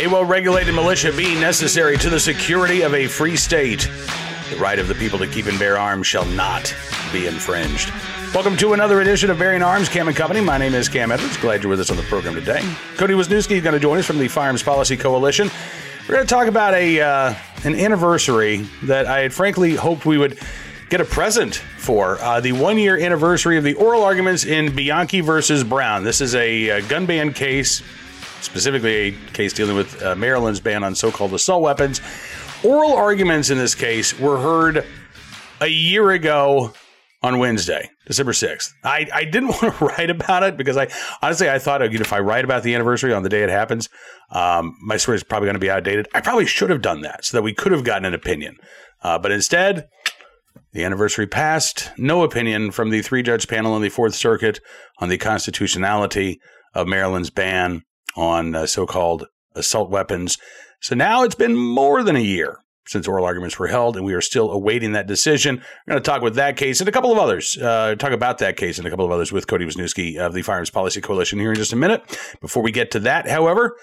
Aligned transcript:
A 0.00 0.06
well 0.06 0.24
regulated 0.24 0.76
militia 0.76 1.12
being 1.12 1.40
necessary 1.40 1.98
to 1.98 2.08
the 2.08 2.20
security 2.20 2.82
of 2.82 2.94
a 2.94 3.08
free 3.08 3.34
state. 3.34 3.90
The 4.48 4.56
right 4.56 4.78
of 4.78 4.86
the 4.86 4.94
people 4.94 5.18
to 5.18 5.26
keep 5.26 5.46
and 5.46 5.58
bear 5.58 5.76
arms 5.76 6.06
shall 6.06 6.24
not 6.24 6.72
be 7.12 7.26
infringed. 7.26 7.92
Welcome 8.32 8.56
to 8.58 8.74
another 8.74 9.00
edition 9.00 9.28
of 9.28 9.40
Bearing 9.40 9.60
Arms, 9.60 9.88
Cam 9.88 10.06
and 10.06 10.16
Company. 10.16 10.40
My 10.40 10.56
name 10.56 10.74
is 10.74 10.88
Cam 10.88 11.10
Edwards. 11.10 11.36
Glad 11.38 11.64
you're 11.64 11.70
with 11.70 11.80
us 11.80 11.90
on 11.90 11.96
the 11.96 12.04
program 12.04 12.36
today. 12.36 12.60
Cody 12.96 13.14
Wisniewski 13.14 13.56
is 13.56 13.62
going 13.64 13.74
to 13.74 13.80
join 13.80 13.98
us 13.98 14.06
from 14.06 14.18
the 14.18 14.28
Firearms 14.28 14.62
Policy 14.62 14.96
Coalition. 14.96 15.50
We're 16.08 16.14
going 16.14 16.26
to 16.28 16.32
talk 16.32 16.46
about 16.46 16.74
a 16.74 17.00
uh, 17.00 17.34
an 17.64 17.74
anniversary 17.74 18.58
that 18.84 19.06
I 19.06 19.22
had 19.22 19.32
frankly 19.32 19.74
hoped 19.74 20.06
we 20.06 20.16
would 20.16 20.38
get 20.90 21.00
a 21.00 21.04
present 21.04 21.56
for 21.56 22.20
uh, 22.20 22.40
the 22.40 22.52
one 22.52 22.78
year 22.78 22.96
anniversary 22.96 23.58
of 23.58 23.64
the 23.64 23.74
oral 23.74 24.04
arguments 24.04 24.44
in 24.44 24.76
Bianchi 24.76 25.22
versus 25.22 25.64
Brown. 25.64 26.04
This 26.04 26.20
is 26.20 26.36
a, 26.36 26.68
a 26.68 26.82
gun 26.82 27.04
ban 27.06 27.32
case 27.32 27.82
specifically 28.40 29.08
a 29.08 29.12
case 29.32 29.52
dealing 29.52 29.76
with 29.76 30.02
uh, 30.02 30.14
Maryland's 30.14 30.60
ban 30.60 30.84
on 30.84 30.94
so 30.94 31.10
called 31.10 31.34
assault 31.34 31.62
weapons. 31.62 32.00
Oral 32.64 32.94
arguments 32.94 33.50
in 33.50 33.58
this 33.58 33.74
case 33.74 34.18
were 34.18 34.38
heard 34.38 34.84
a 35.60 35.66
year 35.66 36.10
ago 36.10 36.72
on 37.22 37.38
Wednesday, 37.38 37.90
December 38.06 38.32
6th. 38.32 38.72
I, 38.84 39.06
I 39.12 39.24
didn't 39.24 39.48
want 39.62 39.76
to 39.76 39.84
write 39.84 40.10
about 40.10 40.42
it 40.42 40.56
because 40.56 40.76
I 40.76 40.88
honestly 41.22 41.50
I 41.50 41.58
thought 41.58 41.82
if 41.82 42.12
I 42.12 42.20
write 42.20 42.44
about 42.44 42.62
the 42.62 42.74
anniversary 42.74 43.12
on 43.12 43.22
the 43.22 43.28
day 43.28 43.42
it 43.42 43.50
happens, 43.50 43.88
um, 44.30 44.76
my 44.82 44.96
story 44.96 45.16
is 45.16 45.24
probably 45.24 45.46
going 45.46 45.54
to 45.54 45.60
be 45.60 45.70
outdated. 45.70 46.08
I 46.14 46.20
probably 46.20 46.46
should 46.46 46.70
have 46.70 46.82
done 46.82 47.02
that 47.02 47.24
so 47.24 47.36
that 47.36 47.42
we 47.42 47.54
could 47.54 47.72
have 47.72 47.84
gotten 47.84 48.04
an 48.04 48.14
opinion. 48.14 48.56
Uh, 49.02 49.18
but 49.18 49.32
instead, 49.32 49.88
the 50.72 50.84
anniversary 50.84 51.26
passed. 51.26 51.90
No 51.96 52.22
opinion 52.22 52.70
from 52.70 52.90
the 52.90 53.02
three 53.02 53.22
judge 53.22 53.48
panel 53.48 53.76
in 53.76 53.82
the 53.82 53.88
Fourth 53.88 54.14
Circuit 54.14 54.60
on 54.98 55.08
the 55.08 55.18
constitutionality 55.18 56.40
of 56.74 56.86
Maryland's 56.86 57.30
ban 57.30 57.82
on 58.18 58.54
uh, 58.54 58.66
so 58.66 58.86
called 58.86 59.26
assault 59.54 59.90
weapons. 59.90 60.36
So 60.80 60.94
now 60.94 61.22
it's 61.22 61.34
been 61.34 61.56
more 61.56 62.02
than 62.02 62.16
a 62.16 62.20
year 62.20 62.58
since 62.86 63.06
oral 63.06 63.24
arguments 63.24 63.58
were 63.58 63.66
held, 63.66 63.96
and 63.96 64.04
we 64.04 64.14
are 64.14 64.20
still 64.20 64.50
awaiting 64.50 64.92
that 64.92 65.06
decision. 65.06 65.56
We're 65.86 65.92
going 65.92 66.02
to 66.02 66.10
talk 66.10 66.22
with 66.22 66.34
that 66.36 66.56
case 66.56 66.80
and 66.80 66.88
a 66.88 66.92
couple 66.92 67.12
of 67.12 67.18
others. 67.18 67.56
Uh, 67.56 67.94
talk 67.96 68.12
about 68.12 68.38
that 68.38 68.56
case 68.56 68.78
and 68.78 68.86
a 68.86 68.90
couple 68.90 69.04
of 69.04 69.10
others 69.10 69.30
with 69.30 69.46
Cody 69.46 69.66
Wisniewski 69.66 70.16
of 70.16 70.32
the 70.32 70.42
Firearms 70.42 70.70
Policy 70.70 71.00
Coalition 71.00 71.38
here 71.38 71.50
in 71.50 71.56
just 71.56 71.72
a 71.72 71.76
minute. 71.76 72.02
Before 72.40 72.62
we 72.62 72.72
get 72.72 72.90
to 72.92 73.00
that, 73.00 73.28
however, 73.28 73.76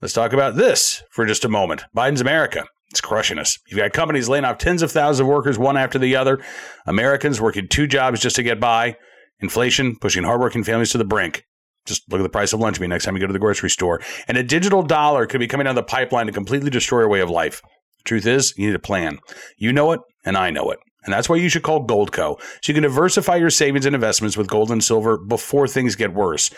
let's 0.00 0.14
talk 0.14 0.32
about 0.32 0.56
this 0.56 1.02
for 1.10 1.26
just 1.26 1.44
a 1.44 1.48
moment. 1.48 1.82
Biden's 1.94 2.20
America. 2.20 2.64
It's 2.90 3.00
crushing 3.00 3.38
us. 3.38 3.58
You've 3.66 3.78
got 3.78 3.92
companies 3.92 4.28
laying 4.28 4.44
off 4.44 4.58
tens 4.58 4.82
of 4.82 4.92
thousands 4.92 5.20
of 5.20 5.26
workers 5.26 5.58
one 5.58 5.76
after 5.76 5.98
the 5.98 6.14
other. 6.14 6.42
Americans 6.86 7.40
working 7.40 7.66
two 7.66 7.86
jobs 7.86 8.20
just 8.20 8.36
to 8.36 8.42
get 8.42 8.60
by. 8.60 8.96
Inflation 9.40 9.96
pushing 9.96 10.24
hardworking 10.24 10.62
families 10.62 10.92
to 10.92 10.98
the 10.98 11.04
brink. 11.04 11.44
Just 11.84 12.10
look 12.10 12.20
at 12.20 12.22
the 12.22 12.28
price 12.28 12.52
of 12.52 12.60
lunch 12.60 12.78
meat 12.78 12.88
next 12.88 13.04
time 13.04 13.14
you 13.14 13.20
go 13.20 13.26
to 13.26 13.32
the 13.32 13.38
grocery 13.38 13.70
store. 13.70 14.00
And 14.28 14.36
a 14.36 14.42
digital 14.42 14.82
dollar 14.82 15.26
could 15.26 15.40
be 15.40 15.48
coming 15.48 15.64
down 15.64 15.74
the 15.74 15.82
pipeline 15.82 16.26
to 16.26 16.32
completely 16.32 16.70
destroy 16.70 17.02
our 17.02 17.08
way 17.08 17.20
of 17.20 17.30
life. 17.30 17.60
The 17.98 18.04
truth 18.04 18.26
is, 18.26 18.54
you 18.56 18.66
need 18.66 18.74
a 18.74 18.80
plan. 18.80 19.18
You 19.56 19.72
know 19.72 19.92
it, 19.92 20.00
and 20.24 20.36
I 20.36 20.50
know 20.50 20.70
it. 20.70 20.78
And 21.04 21.12
that's 21.12 21.28
why 21.28 21.36
you 21.36 21.48
should 21.48 21.62
call 21.62 21.86
Goldco. 21.86 22.40
So 22.40 22.60
you 22.68 22.74
can 22.74 22.84
diversify 22.84 23.36
your 23.36 23.50
savings 23.50 23.86
and 23.86 23.94
investments 23.94 24.36
with 24.36 24.48
gold 24.48 24.70
and 24.70 24.82
silver 24.82 25.18
before 25.18 25.66
things 25.66 25.96
get 25.96 26.14
worse. 26.14 26.50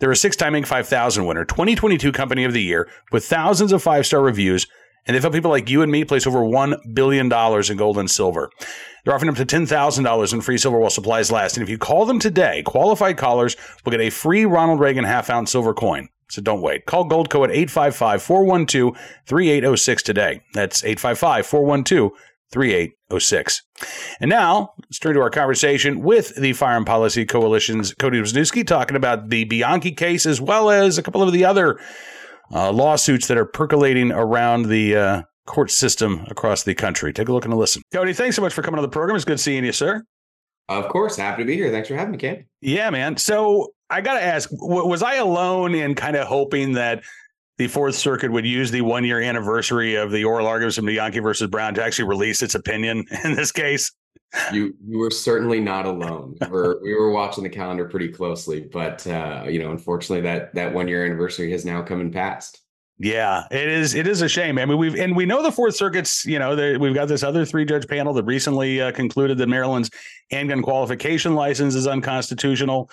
They're 0.00 0.10
a 0.10 0.16
six 0.16 0.34
time 0.34 0.54
Inc. 0.54 0.66
5000 0.66 1.24
winner, 1.24 1.44
2022 1.44 2.10
Company 2.10 2.44
of 2.44 2.52
the 2.52 2.62
Year, 2.62 2.88
with 3.12 3.24
thousands 3.24 3.70
of 3.70 3.82
five 3.82 4.04
star 4.06 4.20
reviews 4.20 4.66
and 5.06 5.14
they've 5.14 5.22
helped 5.22 5.34
people 5.34 5.50
like 5.50 5.68
you 5.68 5.82
and 5.82 5.90
me 5.90 6.04
place 6.04 6.26
over 6.26 6.40
$1 6.40 6.94
billion 6.94 7.32
in 7.32 7.76
gold 7.76 7.98
and 7.98 8.10
silver. 8.10 8.50
They're 9.04 9.14
offering 9.14 9.30
up 9.30 9.36
to 9.36 9.46
$10,000 9.46 10.32
in 10.32 10.40
free 10.40 10.58
silver 10.58 10.78
while 10.78 10.90
supplies 10.90 11.32
last. 11.32 11.56
And 11.56 11.62
if 11.64 11.68
you 11.68 11.78
call 11.78 12.06
them 12.06 12.18
today, 12.18 12.62
qualified 12.62 13.16
callers 13.16 13.56
will 13.84 13.90
get 13.90 14.00
a 14.00 14.10
free 14.10 14.44
Ronald 14.44 14.78
Reagan 14.78 15.04
half 15.04 15.28
ounce 15.28 15.50
silver 15.50 15.74
coin. 15.74 16.08
So 16.30 16.40
don't 16.40 16.62
wait. 16.62 16.86
Call 16.86 17.08
Goldco 17.08 17.44
at 17.44 17.50
855 17.50 18.22
412 18.22 18.96
3806 19.26 20.02
today. 20.02 20.40
That's 20.54 20.82
855 20.84 21.46
412 21.46 22.12
3806. 22.52 23.62
And 24.20 24.30
now, 24.30 24.72
let's 24.78 24.98
turn 24.98 25.14
to 25.14 25.20
our 25.20 25.30
conversation 25.30 26.02
with 26.02 26.36
the 26.36 26.52
Firearm 26.52 26.84
Policy 26.84 27.26
Coalition's 27.26 27.94
Cody 27.94 28.20
Wisniewski, 28.20 28.66
talking 28.66 28.96
about 28.96 29.30
the 29.30 29.44
Bianchi 29.44 29.92
case 29.92 30.26
as 30.26 30.40
well 30.40 30.70
as 30.70 30.96
a 30.96 31.02
couple 31.02 31.22
of 31.22 31.32
the 31.32 31.44
other 31.44 31.78
uh, 32.52 32.72
lawsuits 32.72 33.26
that 33.28 33.36
are 33.36 33.44
percolating 33.44 34.12
around 34.12 34.66
the 34.68 34.96
uh, 34.96 35.22
court 35.46 35.70
system 35.70 36.24
across 36.28 36.62
the 36.62 36.74
country. 36.74 37.12
Take 37.12 37.28
a 37.28 37.32
look 37.32 37.44
and 37.44 37.52
a 37.52 37.56
listen. 37.56 37.82
Cody, 37.92 38.12
thanks 38.12 38.36
so 38.36 38.42
much 38.42 38.52
for 38.52 38.62
coming 38.62 38.78
on 38.78 38.82
the 38.82 38.88
program. 38.88 39.16
It's 39.16 39.24
good 39.24 39.40
seeing 39.40 39.64
you, 39.64 39.72
sir. 39.72 40.04
Of 40.68 40.88
course, 40.88 41.16
happy 41.16 41.42
to 41.42 41.46
be 41.46 41.54
here. 41.56 41.70
Thanks 41.70 41.88
for 41.88 41.96
having 41.96 42.12
me, 42.12 42.18
Cam. 42.18 42.44
Yeah, 42.60 42.90
man. 42.90 43.16
So 43.16 43.72
I 43.90 44.00
got 44.00 44.14
to 44.14 44.22
ask, 44.22 44.48
w- 44.50 44.86
was 44.86 45.02
I 45.02 45.16
alone 45.16 45.74
in 45.74 45.94
kind 45.94 46.16
of 46.16 46.26
hoping 46.26 46.72
that 46.74 47.02
the 47.58 47.68
Fourth 47.68 47.94
Circuit 47.94 48.32
would 48.32 48.46
use 48.46 48.70
the 48.70 48.80
one 48.80 49.04
year 49.04 49.20
anniversary 49.20 49.96
of 49.96 50.10
the 50.10 50.24
oral 50.24 50.46
arguments 50.46 50.78
of 50.78 50.86
Bianchi 50.86 51.18
versus 51.18 51.48
Brown 51.48 51.74
to 51.74 51.84
actually 51.84 52.08
release 52.08 52.42
its 52.42 52.54
opinion 52.54 53.04
in 53.24 53.34
this 53.34 53.52
case? 53.52 53.92
You 54.52 54.74
you 54.86 54.98
were 54.98 55.10
certainly 55.10 55.60
not 55.60 55.86
alone. 55.86 56.36
We're, 56.50 56.82
we 56.82 56.94
were 56.94 57.10
watching 57.10 57.44
the 57.44 57.50
calendar 57.50 57.86
pretty 57.86 58.08
closely, 58.08 58.60
but 58.60 59.06
uh, 59.06 59.44
you 59.48 59.58
know, 59.58 59.70
unfortunately, 59.70 60.22
that 60.22 60.54
that 60.54 60.72
one 60.72 60.88
year 60.88 61.04
anniversary 61.04 61.50
has 61.52 61.64
now 61.64 61.82
come 61.82 62.00
and 62.00 62.12
passed. 62.12 62.60
Yeah, 62.98 63.44
it 63.50 63.68
is. 63.68 63.94
It 63.94 64.06
is 64.06 64.22
a 64.22 64.28
shame. 64.28 64.58
I 64.58 64.64
mean, 64.64 64.78
we've 64.78 64.94
and 64.94 65.16
we 65.16 65.26
know 65.26 65.42
the 65.42 65.52
Fourth 65.52 65.74
Circuit's. 65.74 66.24
You 66.24 66.38
know, 66.38 66.78
we've 66.78 66.94
got 66.94 67.08
this 67.08 67.22
other 67.22 67.44
three 67.44 67.64
judge 67.64 67.88
panel 67.88 68.14
that 68.14 68.24
recently 68.24 68.80
uh, 68.80 68.92
concluded 68.92 69.38
that 69.38 69.48
Maryland's 69.48 69.90
handgun 70.30 70.62
qualification 70.62 71.34
license 71.34 71.74
is 71.74 71.86
unconstitutional. 71.86 72.90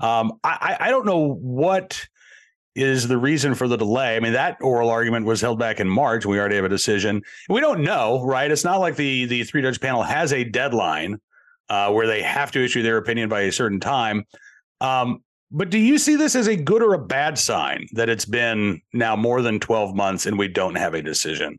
Um, 0.00 0.32
I, 0.42 0.76
I 0.80 0.90
don't 0.90 1.06
know 1.06 1.34
what 1.34 2.08
is 2.74 3.08
the 3.08 3.18
reason 3.18 3.54
for 3.54 3.68
the 3.68 3.76
delay. 3.76 4.16
I 4.16 4.20
mean, 4.20 4.32
that 4.32 4.56
oral 4.60 4.88
argument 4.88 5.26
was 5.26 5.40
held 5.40 5.58
back 5.58 5.80
in 5.80 5.88
March. 5.88 6.24
We 6.24 6.38
already 6.38 6.56
have 6.56 6.64
a 6.64 6.70
decision. 6.70 7.22
We 7.48 7.60
don't 7.60 7.82
know, 7.82 8.24
right? 8.24 8.50
It's 8.50 8.64
not 8.64 8.80
like 8.80 8.96
the 8.96 9.26
the 9.26 9.44
three 9.44 9.62
judge 9.62 9.80
panel 9.80 10.02
has 10.02 10.32
a 10.32 10.44
deadline 10.44 11.18
uh, 11.68 11.90
where 11.92 12.06
they 12.06 12.22
have 12.22 12.50
to 12.52 12.64
issue 12.64 12.82
their 12.82 12.96
opinion 12.96 13.28
by 13.28 13.42
a 13.42 13.52
certain 13.52 13.80
time. 13.80 14.24
Um, 14.80 15.22
but 15.50 15.68
do 15.68 15.78
you 15.78 15.98
see 15.98 16.16
this 16.16 16.34
as 16.34 16.48
a 16.48 16.56
good 16.56 16.82
or 16.82 16.94
a 16.94 17.04
bad 17.04 17.38
sign 17.38 17.86
that 17.92 18.08
it's 18.08 18.24
been 18.24 18.80
now 18.94 19.16
more 19.16 19.42
than 19.42 19.60
12 19.60 19.94
months 19.94 20.24
and 20.24 20.38
we 20.38 20.48
don't 20.48 20.76
have 20.76 20.94
a 20.94 21.02
decision? 21.02 21.58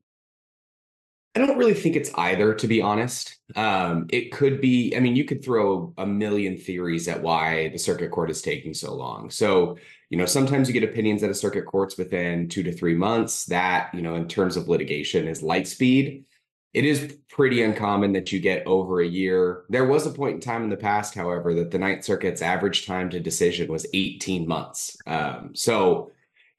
I 1.35 1.39
don't 1.39 1.57
really 1.57 1.73
think 1.73 1.95
it's 1.95 2.11
either, 2.13 2.53
to 2.53 2.67
be 2.67 2.81
honest. 2.81 3.39
Um, 3.55 4.05
it 4.11 4.31
could 4.31 4.61
be, 4.61 4.95
I 4.95 4.99
mean, 4.99 5.15
you 5.15 5.25
could 5.25 5.43
throw 5.43 5.91
a 5.97 6.05
million 6.05 6.57
theories 6.57 7.07
at 7.07 7.23
why 7.23 7.69
the 7.69 7.79
circuit 7.79 8.11
court 8.11 8.29
is 8.29 8.43
taking 8.43 8.75
so 8.75 8.93
long. 8.93 9.31
So, 9.31 9.77
you 10.11 10.17
know, 10.17 10.27
sometimes 10.27 10.67
you 10.67 10.79
get 10.79 10.87
opinions 10.87 11.23
at 11.23 11.31
a 11.31 11.35
circuit 11.35 11.65
courts 11.65 11.97
within 11.97 12.49
two 12.49 12.61
to 12.61 12.71
three 12.71 12.93
months. 12.93 13.45
That, 13.45 13.89
you 13.95 14.03
know, 14.03 14.13
in 14.15 14.27
terms 14.27 14.57
of 14.57 14.67
litigation 14.67 15.27
is 15.27 15.41
light 15.41 15.67
speed. 15.67 16.25
It 16.71 16.85
is 16.85 17.17
pretty 17.29 17.63
uncommon 17.63 18.13
that 18.13 18.31
you 18.31 18.39
get 18.39 18.65
over 18.67 19.01
a 19.01 19.07
year. 19.07 19.65
There 19.69 19.85
was 19.85 20.05
a 20.05 20.11
point 20.11 20.35
in 20.35 20.41
time 20.41 20.63
in 20.63 20.69
the 20.69 20.77
past, 20.77 21.15
however, 21.15 21.53
that 21.55 21.71
the 21.71 21.79
Ninth 21.79 22.03
Circuit's 22.03 22.41
average 22.41 22.85
time 22.85 23.09
to 23.11 23.19
decision 23.19 23.71
was 23.71 23.87
18 23.93 24.47
months. 24.47 24.97
Um, 25.05 25.51
so 25.53 26.11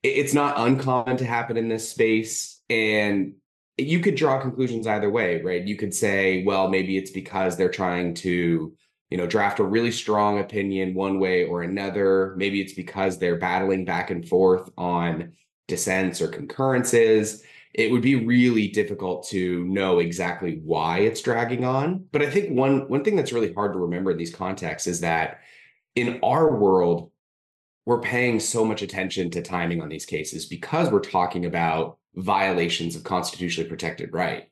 it's 0.04 0.34
not 0.34 0.58
uncommon 0.58 1.16
to 1.16 1.24
happen 1.24 1.56
in 1.56 1.68
this 1.68 1.88
space. 1.88 2.60
And 2.70 3.34
you 3.76 4.00
could 4.00 4.14
draw 4.14 4.40
conclusions 4.40 4.86
either 4.86 5.10
way, 5.10 5.42
right? 5.42 5.66
You 5.66 5.76
could 5.76 5.94
say, 5.94 6.44
well, 6.44 6.68
maybe 6.68 6.96
it's 6.96 7.10
because 7.10 7.56
they're 7.56 7.68
trying 7.68 8.14
to, 8.14 8.72
you 9.10 9.18
know, 9.18 9.26
draft 9.26 9.58
a 9.58 9.64
really 9.64 9.90
strong 9.90 10.38
opinion 10.38 10.94
one 10.94 11.18
way 11.18 11.44
or 11.44 11.62
another. 11.62 12.34
Maybe 12.36 12.60
it's 12.60 12.74
because 12.74 13.18
they're 13.18 13.38
battling 13.38 13.84
back 13.84 14.10
and 14.10 14.28
forth 14.28 14.70
on 14.78 15.32
dissents 15.66 16.20
or 16.20 16.28
concurrences. 16.28 17.42
It 17.72 17.90
would 17.90 18.02
be 18.02 18.24
really 18.24 18.68
difficult 18.68 19.26
to 19.30 19.64
know 19.64 19.98
exactly 19.98 20.60
why 20.62 21.00
it's 21.00 21.20
dragging 21.20 21.64
on. 21.64 22.06
But 22.12 22.22
I 22.22 22.30
think 22.30 22.56
one 22.56 22.88
one 22.88 23.02
thing 23.02 23.16
that's 23.16 23.32
really 23.32 23.52
hard 23.52 23.72
to 23.72 23.80
remember 23.80 24.12
in 24.12 24.16
these 24.16 24.34
contexts 24.34 24.86
is 24.86 25.00
that 25.00 25.40
in 25.96 26.20
our 26.22 26.56
world, 26.56 27.10
we're 27.86 28.00
paying 28.00 28.38
so 28.38 28.64
much 28.64 28.82
attention 28.82 29.30
to 29.30 29.42
timing 29.42 29.82
on 29.82 29.88
these 29.88 30.06
cases 30.06 30.46
because 30.46 30.90
we're 30.90 31.00
talking 31.00 31.44
about 31.44 31.98
violations 32.16 32.96
of 32.96 33.04
constitutionally 33.04 33.68
protected 33.68 34.12
right 34.12 34.48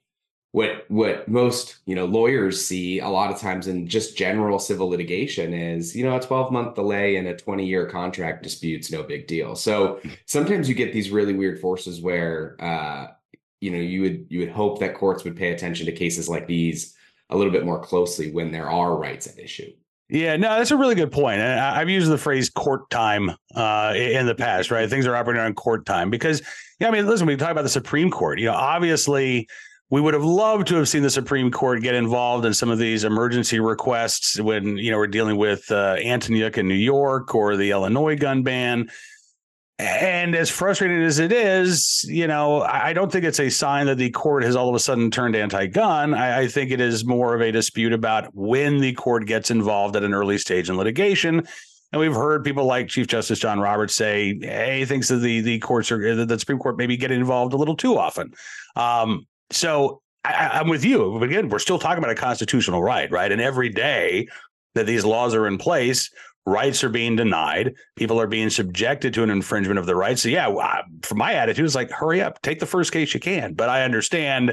what 0.52 0.84
what 0.88 1.26
most 1.28 1.78
you 1.86 1.94
know 1.94 2.04
lawyers 2.04 2.64
see 2.64 3.00
a 3.00 3.08
lot 3.08 3.30
of 3.30 3.40
times 3.40 3.66
in 3.66 3.86
just 3.86 4.16
general 4.16 4.58
civil 4.58 4.88
litigation 4.88 5.54
is 5.54 5.96
you 5.96 6.04
know 6.04 6.16
a 6.16 6.20
12 6.20 6.52
month 6.52 6.74
delay 6.74 7.16
in 7.16 7.26
a 7.26 7.36
20 7.36 7.66
year 7.66 7.86
contract 7.86 8.42
dispute's 8.42 8.92
no 8.92 9.02
big 9.02 9.26
deal 9.26 9.56
so 9.56 10.00
sometimes 10.26 10.68
you 10.68 10.74
get 10.74 10.92
these 10.92 11.10
really 11.10 11.32
weird 11.32 11.58
forces 11.58 12.00
where 12.00 12.56
uh 12.60 13.06
you 13.60 13.70
know 13.70 13.78
you 13.78 14.02
would 14.02 14.26
you 14.28 14.40
would 14.40 14.50
hope 14.50 14.78
that 14.78 14.94
courts 14.94 15.24
would 15.24 15.36
pay 15.36 15.52
attention 15.52 15.86
to 15.86 15.92
cases 15.92 16.28
like 16.28 16.46
these 16.46 16.94
a 17.30 17.36
little 17.36 17.52
bit 17.52 17.64
more 17.64 17.80
closely 17.80 18.30
when 18.30 18.52
there 18.52 18.68
are 18.68 18.96
rights 18.96 19.26
at 19.26 19.38
issue 19.38 19.72
yeah, 20.12 20.36
no, 20.36 20.58
that's 20.58 20.70
a 20.70 20.76
really 20.76 20.94
good 20.94 21.10
point. 21.10 21.40
And 21.40 21.58
I've 21.58 21.88
used 21.88 22.10
the 22.10 22.18
phrase 22.18 22.50
court 22.50 22.90
time 22.90 23.30
uh, 23.54 23.94
in 23.96 24.26
the 24.26 24.34
past, 24.34 24.70
right? 24.70 24.88
Things 24.88 25.06
are 25.06 25.16
operating 25.16 25.42
on 25.42 25.54
court 25.54 25.86
time 25.86 26.10
because, 26.10 26.42
yeah, 26.82 26.88
I 26.88 26.90
mean, 26.90 27.06
listen, 27.06 27.28
we 27.28 27.36
talk 27.36 27.52
about 27.52 27.62
the 27.62 27.68
Supreme 27.68 28.10
Court. 28.10 28.40
You 28.40 28.46
know, 28.46 28.54
obviously, 28.54 29.46
we 29.90 30.00
would 30.00 30.14
have 30.14 30.24
loved 30.24 30.66
to 30.66 30.74
have 30.74 30.88
seen 30.88 31.04
the 31.04 31.10
Supreme 31.10 31.48
Court 31.48 31.80
get 31.80 31.94
involved 31.94 32.44
in 32.44 32.52
some 32.52 32.70
of 32.70 32.78
these 32.78 33.04
emergency 33.04 33.60
requests 33.60 34.40
when, 34.40 34.76
you 34.78 34.90
know, 34.90 34.96
we're 34.96 35.06
dealing 35.06 35.36
with 35.36 35.70
uh, 35.70 35.94
Antonyuk 35.94 36.58
in 36.58 36.66
New 36.66 36.74
York 36.74 37.36
or 37.36 37.56
the 37.56 37.70
Illinois 37.70 38.16
gun 38.16 38.42
ban. 38.42 38.90
And 39.78 40.34
as 40.34 40.50
frustrating 40.50 41.00
as 41.04 41.20
it 41.20 41.30
is, 41.30 42.04
you 42.08 42.26
know, 42.26 42.62
I 42.62 42.92
don't 42.92 43.12
think 43.12 43.26
it's 43.26 43.38
a 43.38 43.48
sign 43.48 43.86
that 43.86 43.98
the 43.98 44.10
court 44.10 44.42
has 44.42 44.56
all 44.56 44.68
of 44.68 44.74
a 44.74 44.80
sudden 44.80 45.08
turned 45.12 45.36
anti 45.36 45.68
gun. 45.68 46.14
I, 46.14 46.40
I, 46.40 46.48
think 46.48 46.72
it 46.72 46.80
is 46.80 47.04
more 47.04 47.32
of 47.32 47.42
a 47.42 47.52
dispute 47.52 47.92
about 47.92 48.34
when 48.34 48.80
the 48.80 48.92
court 48.94 49.26
gets 49.26 49.52
involved 49.52 49.94
at 49.94 50.02
an 50.02 50.14
early 50.14 50.38
stage 50.38 50.68
in 50.68 50.76
litigation. 50.76 51.46
And 51.92 52.00
we've 52.00 52.14
heard 52.14 52.44
people 52.44 52.64
like 52.64 52.88
Chief 52.88 53.06
Justice 53.06 53.38
John 53.38 53.60
Roberts 53.60 53.94
say, 53.94 54.38
hey, 54.40 54.80
he 54.80 54.84
thinks 54.86 55.08
that 55.08 55.16
the, 55.16 55.40
the 55.42 55.58
courts 55.58 55.92
are, 55.92 56.24
the 56.24 56.38
Supreme 56.38 56.58
Court 56.58 56.78
maybe 56.78 56.96
getting 56.96 57.20
involved 57.20 57.52
a 57.52 57.56
little 57.56 57.76
too 57.76 57.98
often. 57.98 58.32
Um, 58.76 59.26
so 59.50 60.00
I, 60.24 60.50
I'm 60.54 60.68
with 60.68 60.84
you. 60.84 61.22
Again, 61.22 61.48
we're 61.50 61.58
still 61.58 61.78
talking 61.78 61.98
about 61.98 62.10
a 62.10 62.14
constitutional 62.14 62.82
right, 62.82 63.10
right? 63.10 63.30
And 63.30 63.40
every 63.40 63.68
day 63.68 64.26
that 64.74 64.86
these 64.86 65.04
laws 65.04 65.34
are 65.34 65.46
in 65.46 65.58
place, 65.58 66.08
rights 66.46 66.82
are 66.82 66.88
being 66.88 67.14
denied 67.14 67.74
people 67.96 68.20
are 68.20 68.26
being 68.26 68.50
subjected 68.50 69.14
to 69.14 69.22
an 69.22 69.30
infringement 69.30 69.78
of 69.78 69.86
the 69.86 69.94
rights 69.94 70.22
so 70.22 70.28
yeah 70.28 70.82
from 71.02 71.18
my 71.18 71.34
attitude 71.34 71.64
it's 71.64 71.74
like 71.74 71.90
hurry 71.90 72.20
up 72.20 72.40
take 72.42 72.58
the 72.58 72.66
first 72.66 72.92
case 72.92 73.14
you 73.14 73.20
can 73.20 73.54
but 73.54 73.68
i 73.68 73.84
understand 73.84 74.52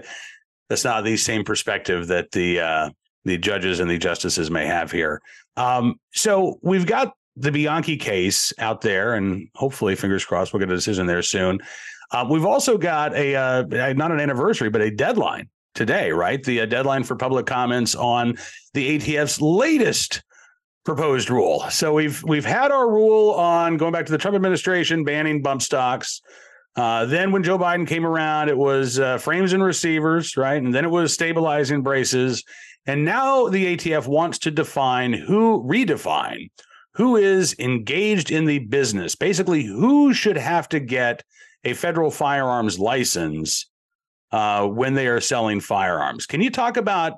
that's 0.69 0.83
not 0.83 1.03
the 1.03 1.18
same 1.18 1.44
perspective 1.44 2.07
that 2.07 2.30
the 2.31 2.59
uh, 2.59 2.89
the 3.25 3.39
judges 3.39 3.80
and 3.80 3.89
the 3.89 3.97
justices 3.97 4.51
may 4.51 4.68
have 4.68 4.91
here 4.91 5.19
um, 5.57 5.95
so 6.13 6.59
we've 6.62 6.86
got 6.86 7.13
the 7.39 7.51
bianchi 7.51 7.97
case 7.97 8.53
out 8.59 8.81
there 8.81 9.13
and 9.13 9.47
hopefully 9.56 9.95
fingers 9.95 10.25
crossed 10.25 10.53
we'll 10.53 10.59
get 10.59 10.69
a 10.69 10.75
decision 10.75 11.06
there 11.06 11.21
soon 11.21 11.59
uh, 12.12 12.25
we've 12.30 12.45
also 12.45 12.77
got 12.77 13.15
a 13.15 13.36
uh, 13.36 13.63
not 13.94 14.12
an 14.12 14.19
anniversary 14.19 14.69
but 14.69 14.81
a 14.81 14.91
deadline 14.91 15.47
today 15.75 16.12
right 16.12 16.44
the 16.44 16.62
uh, 16.62 16.65
deadline 16.65 17.03
for 17.03 17.15
public 17.15 17.45
comments 17.45 17.95
on 17.95 18.36
the 18.74 19.00
atf's 19.00 19.41
latest 19.41 20.21
proposed 20.89 21.30
rule. 21.30 21.63
So 21.69 21.94
we've 21.94 22.24
we've 22.24 22.45
had 22.45 22.71
our 22.71 22.89
rule 22.89 23.31
on 23.31 23.77
going 23.77 23.91
back 23.91 24.07
to 24.07 24.12
the 24.12 24.18
Trump 24.18 24.36
administration 24.36 25.03
banning 25.03 25.41
bump 25.41 25.62
stocks. 25.62 26.21
Uh, 26.75 27.06
then 27.06 27.31
when 27.31 27.44
Joe 27.44 27.59
Biden 27.59 27.88
came 27.88 28.06
around, 28.06 28.50
it 28.50 28.57
was 28.57 29.00
uh, 29.00 29.19
frames 29.19 29.53
and 29.53 29.63
receivers, 29.63 30.36
right? 30.36 30.62
And 30.62 30.74
then 30.74 30.86
it 30.86 30.91
was 30.91 31.13
stabilizing 31.13 31.83
braces. 31.83 32.44
And 32.88 33.06
now 33.06 33.50
the 33.50 33.77
ATF 33.77 34.07
wants 34.07 34.39
to 34.39 34.51
define 34.51 35.13
who 35.13 35.63
redefine 35.63 36.50
who 36.94 37.15
is 37.15 37.56
engaged 37.59 38.31
in 38.31 38.45
the 38.45 38.59
business. 38.59 39.15
Basically, 39.15 39.63
who 39.63 40.13
should 40.13 40.38
have 40.38 40.68
to 40.69 40.80
get 40.80 41.24
a 41.63 41.74
federal 41.74 42.12
firearms 42.12 42.80
license 42.80 43.69
uh, 44.31 44.68
when 44.68 44.94
they 44.94 45.07
are 45.07 45.21
selling 45.21 45.59
firearms. 45.59 46.25
Can 46.25 46.41
you 46.41 46.50
talk 46.50 46.77
about 46.77 47.13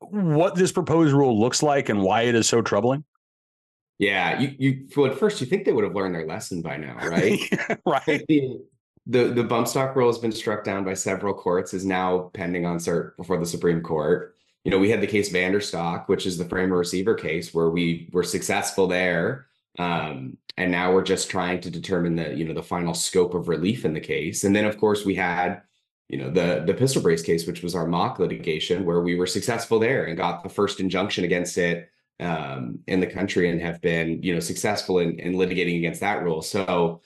what 0.00 0.54
this 0.54 0.72
proposed 0.72 1.12
rule 1.12 1.38
looks 1.38 1.62
like 1.62 1.88
and 1.88 2.02
why 2.02 2.22
it 2.22 2.34
is 2.34 2.48
so 2.48 2.62
troubling? 2.62 3.04
Yeah, 3.98 4.40
you 4.40 4.54
you 4.58 4.88
well 4.96 5.10
at 5.10 5.18
first 5.18 5.40
you 5.40 5.46
think 5.46 5.64
they 5.64 5.72
would 5.72 5.84
have 5.84 5.94
learned 5.94 6.14
their 6.14 6.26
lesson 6.26 6.62
by 6.62 6.76
now, 6.76 6.96
right? 6.96 7.38
right. 7.86 8.24
The, 8.28 8.58
the 9.06 9.24
the 9.26 9.44
bump 9.44 9.68
stock 9.68 9.94
rule 9.94 10.08
has 10.08 10.18
been 10.18 10.32
struck 10.32 10.64
down 10.64 10.84
by 10.84 10.94
several 10.94 11.32
courts, 11.32 11.74
is 11.74 11.84
now 11.84 12.30
pending 12.34 12.66
on 12.66 12.78
cert 12.78 13.16
before 13.16 13.38
the 13.38 13.46
Supreme 13.46 13.82
Court. 13.82 14.34
You 14.64 14.70
know, 14.70 14.78
we 14.78 14.90
had 14.90 15.00
the 15.00 15.06
case 15.06 15.30
Vanderstock, 15.30 16.08
which 16.08 16.26
is 16.26 16.38
the 16.38 16.44
framer 16.46 16.78
receiver 16.78 17.14
case, 17.14 17.52
where 17.52 17.68
we 17.68 18.08
were 18.12 18.22
successful 18.22 18.86
there. 18.86 19.46
Um, 19.78 20.38
and 20.56 20.70
now 20.70 20.92
we're 20.92 21.02
just 21.02 21.30
trying 21.30 21.60
to 21.62 21.70
determine 21.70 22.16
the, 22.16 22.34
you 22.34 22.44
know, 22.44 22.54
the 22.54 22.62
final 22.62 22.94
scope 22.94 23.34
of 23.34 23.48
relief 23.48 23.84
in 23.84 23.92
the 23.92 24.00
case. 24.00 24.44
And 24.44 24.54
then 24.54 24.64
of 24.64 24.78
course 24.78 25.04
we 25.04 25.14
had 25.14 25.62
you 26.08 26.18
know 26.18 26.30
the 26.30 26.62
the 26.66 26.74
pistol 26.74 27.02
brace 27.02 27.22
case 27.22 27.46
which 27.46 27.62
was 27.62 27.74
our 27.74 27.86
mock 27.86 28.18
litigation 28.18 28.84
where 28.84 29.00
we 29.00 29.16
were 29.16 29.26
successful 29.26 29.78
there 29.78 30.04
and 30.04 30.16
got 30.16 30.42
the 30.42 30.48
first 30.48 30.80
injunction 30.80 31.24
against 31.24 31.56
it 31.58 31.90
um, 32.20 32.78
in 32.86 33.00
the 33.00 33.06
country 33.06 33.50
and 33.50 33.60
have 33.60 33.80
been 33.80 34.22
you 34.22 34.34
know 34.34 34.40
successful 34.40 34.98
in, 34.98 35.18
in 35.18 35.34
litigating 35.34 35.78
against 35.78 36.00
that 36.00 36.22
rule 36.22 36.42
so 36.42 37.00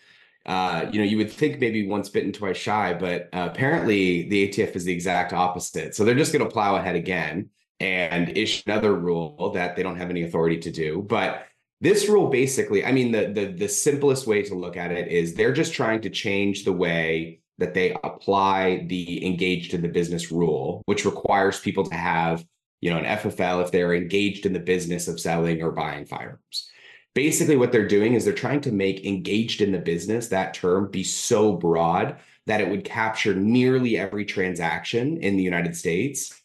uh, 0.49 0.87
you 0.91 0.99
know 0.99 1.05
you 1.05 1.17
would 1.17 1.31
think 1.31 1.61
maybe 1.61 1.87
once 1.87 2.09
bitten 2.09 2.33
twice 2.33 2.57
shy 2.57 2.93
but 2.95 3.29
uh, 3.33 3.49
apparently 3.51 4.29
the 4.29 4.49
atf 4.49 4.75
is 4.75 4.85
the 4.85 4.93
exact 4.93 5.33
opposite 5.33 5.95
so 5.95 6.05
they're 6.05 6.15
just 6.15 6.33
going 6.33 6.45
to 6.45 6.51
plow 6.51 6.75
ahead 6.77 6.97
again 6.97 7.49
and 7.81 8.37
issue 8.37 8.63
another 8.67 8.95
rule 8.95 9.53
that 9.55 9.77
they 9.77 9.83
don't 9.85 9.99
have 9.99 10.11
any 10.11 10.25
authority 10.25 10.59
to 10.59 10.73
do 10.73 11.05
but 11.09 11.47
this 11.81 12.09
rule 12.09 12.29
basically 12.29 12.85
i 12.85 12.91
mean 12.91 13.13
the 13.13 13.29
the, 13.29 13.47
the 13.53 13.69
simplest 13.69 14.27
way 14.27 14.43
to 14.43 14.57
look 14.57 14.77
at 14.77 14.91
it 14.91 15.09
is 15.09 15.35
they're 15.35 15.53
just 15.53 15.73
trying 15.73 16.01
to 16.01 16.11
change 16.11 16.65
the 16.65 16.73
way 16.73 17.41
that 17.59 17.75
they 17.75 17.97
apply 18.05 18.87
the 18.89 19.25
engaged 19.27 19.75
in 19.75 19.83
the 19.83 19.89
business 19.89 20.33
rule, 20.33 20.83
which 20.87 21.05
requires 21.05 21.61
people 21.61 21.85
to 21.85 21.95
have, 21.95 22.45
you 22.81 22.91
know, 22.91 22.99
an 22.99 23.05
FFL 23.05 23.63
if 23.65 23.73
they're 23.73 23.95
engaged 23.95 24.47
in 24.47 24.53
the 24.53 24.61
business 24.61 25.09
of 25.09 25.21
selling 25.21 25.61
or 25.61 25.73
buying 25.73 26.07
firearms. 26.07 26.71
Basically, 27.15 27.57
what 27.57 27.73
they're 27.73 27.89
doing 27.89 28.15
is 28.15 28.25
they're 28.25 28.33
trying 28.33 28.61
to 28.63 28.73
make 28.73 29.05
engaged 29.05 29.61
in 29.61 29.73
the 29.73 29.79
business, 29.79 30.29
that 30.29 30.55
term, 30.55 30.91
be 30.91 31.03
so 31.03 31.55
broad 31.55 32.17
that 32.47 32.61
it 32.61 32.69
would 32.69 32.85
capture 32.85 33.35
nearly 33.35 33.99
every 33.99 34.25
transaction 34.25 35.19
in 35.19 35.37
the 35.37 35.43
United 35.43 35.77
States. 35.77 36.41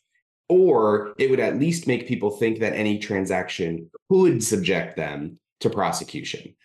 Or 0.49 1.13
it 1.17 1.29
would 1.29 1.39
at 1.39 1.57
least 1.57 1.87
make 1.87 2.07
people 2.07 2.31
think 2.31 2.59
that 2.59 2.73
any 2.73 2.99
transaction 2.99 3.89
could 4.09 4.43
subject 4.43 4.97
them 4.97 5.39
to 5.61 5.69
prosecution. 5.69 6.55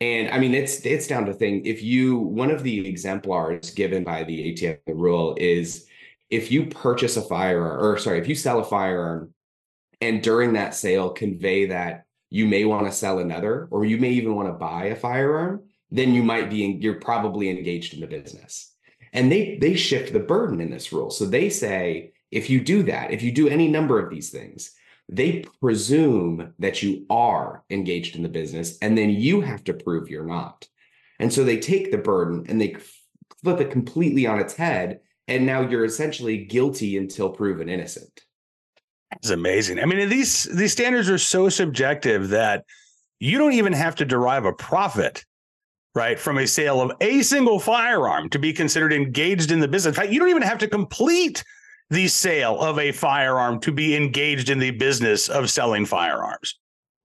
And 0.00 0.28
I 0.30 0.38
mean, 0.38 0.54
it's 0.54 0.84
it's 0.84 1.06
down 1.06 1.26
to 1.26 1.34
thing. 1.34 1.66
If 1.66 1.82
you 1.82 2.18
one 2.18 2.50
of 2.50 2.62
the 2.62 2.86
exemplars 2.88 3.70
given 3.70 4.04
by 4.04 4.24
the 4.24 4.52
ATF 4.52 4.78
rule 4.86 5.36
is 5.38 5.86
if 6.30 6.52
you 6.52 6.66
purchase 6.66 7.16
a 7.16 7.22
firearm, 7.22 7.82
or 7.82 7.98
sorry, 7.98 8.18
if 8.18 8.28
you 8.28 8.34
sell 8.34 8.60
a 8.60 8.64
firearm, 8.64 9.32
and 10.00 10.22
during 10.22 10.52
that 10.52 10.74
sale 10.74 11.10
convey 11.10 11.66
that 11.66 12.04
you 12.30 12.46
may 12.46 12.64
want 12.64 12.86
to 12.86 12.92
sell 12.92 13.18
another, 13.18 13.68
or 13.70 13.84
you 13.84 13.98
may 13.98 14.10
even 14.10 14.34
want 14.34 14.48
to 14.48 14.52
buy 14.52 14.86
a 14.86 14.96
firearm, 14.96 15.62
then 15.90 16.12
you 16.12 16.22
might 16.22 16.50
be 16.50 16.64
in, 16.64 16.82
you're 16.82 17.00
probably 17.00 17.48
engaged 17.48 17.94
in 17.94 18.00
the 18.00 18.06
business. 18.06 18.74
And 19.12 19.32
they 19.32 19.56
they 19.58 19.74
shift 19.74 20.12
the 20.12 20.20
burden 20.20 20.60
in 20.60 20.70
this 20.70 20.92
rule. 20.92 21.10
So 21.10 21.24
they 21.24 21.48
say 21.48 22.12
if 22.30 22.50
you 22.50 22.60
do 22.60 22.82
that, 22.84 23.10
if 23.10 23.22
you 23.22 23.32
do 23.32 23.48
any 23.48 23.68
number 23.68 23.98
of 23.98 24.10
these 24.10 24.30
things, 24.30 24.72
they 25.08 25.44
presume 25.60 26.52
that 26.58 26.82
you 26.82 27.06
are 27.08 27.64
engaged 27.70 28.16
in 28.16 28.22
the 28.22 28.28
business 28.28 28.76
and 28.82 28.96
then 28.96 29.08
you 29.10 29.40
have 29.40 29.64
to 29.64 29.72
prove 29.72 30.10
you're 30.10 30.26
not. 30.26 30.68
And 31.18 31.32
so 31.32 31.42
they 31.42 31.58
take 31.58 31.90
the 31.90 31.98
burden 31.98 32.44
and 32.48 32.60
they 32.60 32.76
flip 33.42 33.60
it 33.60 33.70
completely 33.70 34.26
on 34.26 34.38
its 34.38 34.54
head. 34.54 35.00
And 35.26 35.46
now 35.46 35.62
you're 35.62 35.84
essentially 35.84 36.44
guilty 36.44 36.96
until 36.96 37.30
proven 37.30 37.68
innocent. 37.68 38.22
It's 39.12 39.30
amazing. 39.30 39.80
I 39.80 39.86
mean, 39.86 40.08
these 40.08 40.44
these 40.44 40.72
standards 40.72 41.08
are 41.08 41.18
so 41.18 41.48
subjective 41.48 42.28
that 42.28 42.64
you 43.20 43.38
don't 43.38 43.54
even 43.54 43.72
have 43.72 43.94
to 43.96 44.04
derive 44.04 44.44
a 44.44 44.52
profit, 44.52 45.24
right, 45.94 46.18
from 46.18 46.38
a 46.38 46.46
sale 46.46 46.80
of 46.80 46.92
a 47.00 47.22
single 47.22 47.58
firearm 47.58 48.28
to 48.30 48.38
be 48.38 48.52
considered 48.52 48.92
engaged 48.92 49.50
in 49.50 49.60
the 49.60 49.68
business. 49.68 49.96
In 49.96 50.02
fact, 50.02 50.12
you 50.12 50.20
don't 50.20 50.28
even 50.28 50.42
have 50.42 50.58
to 50.58 50.68
complete 50.68 51.42
the 51.90 52.08
sale 52.08 52.60
of 52.60 52.78
a 52.78 52.92
firearm 52.92 53.60
to 53.60 53.72
be 53.72 53.96
engaged 53.96 54.50
in 54.50 54.58
the 54.58 54.72
business 54.72 55.28
of 55.28 55.50
selling 55.50 55.86
firearms. 55.86 56.58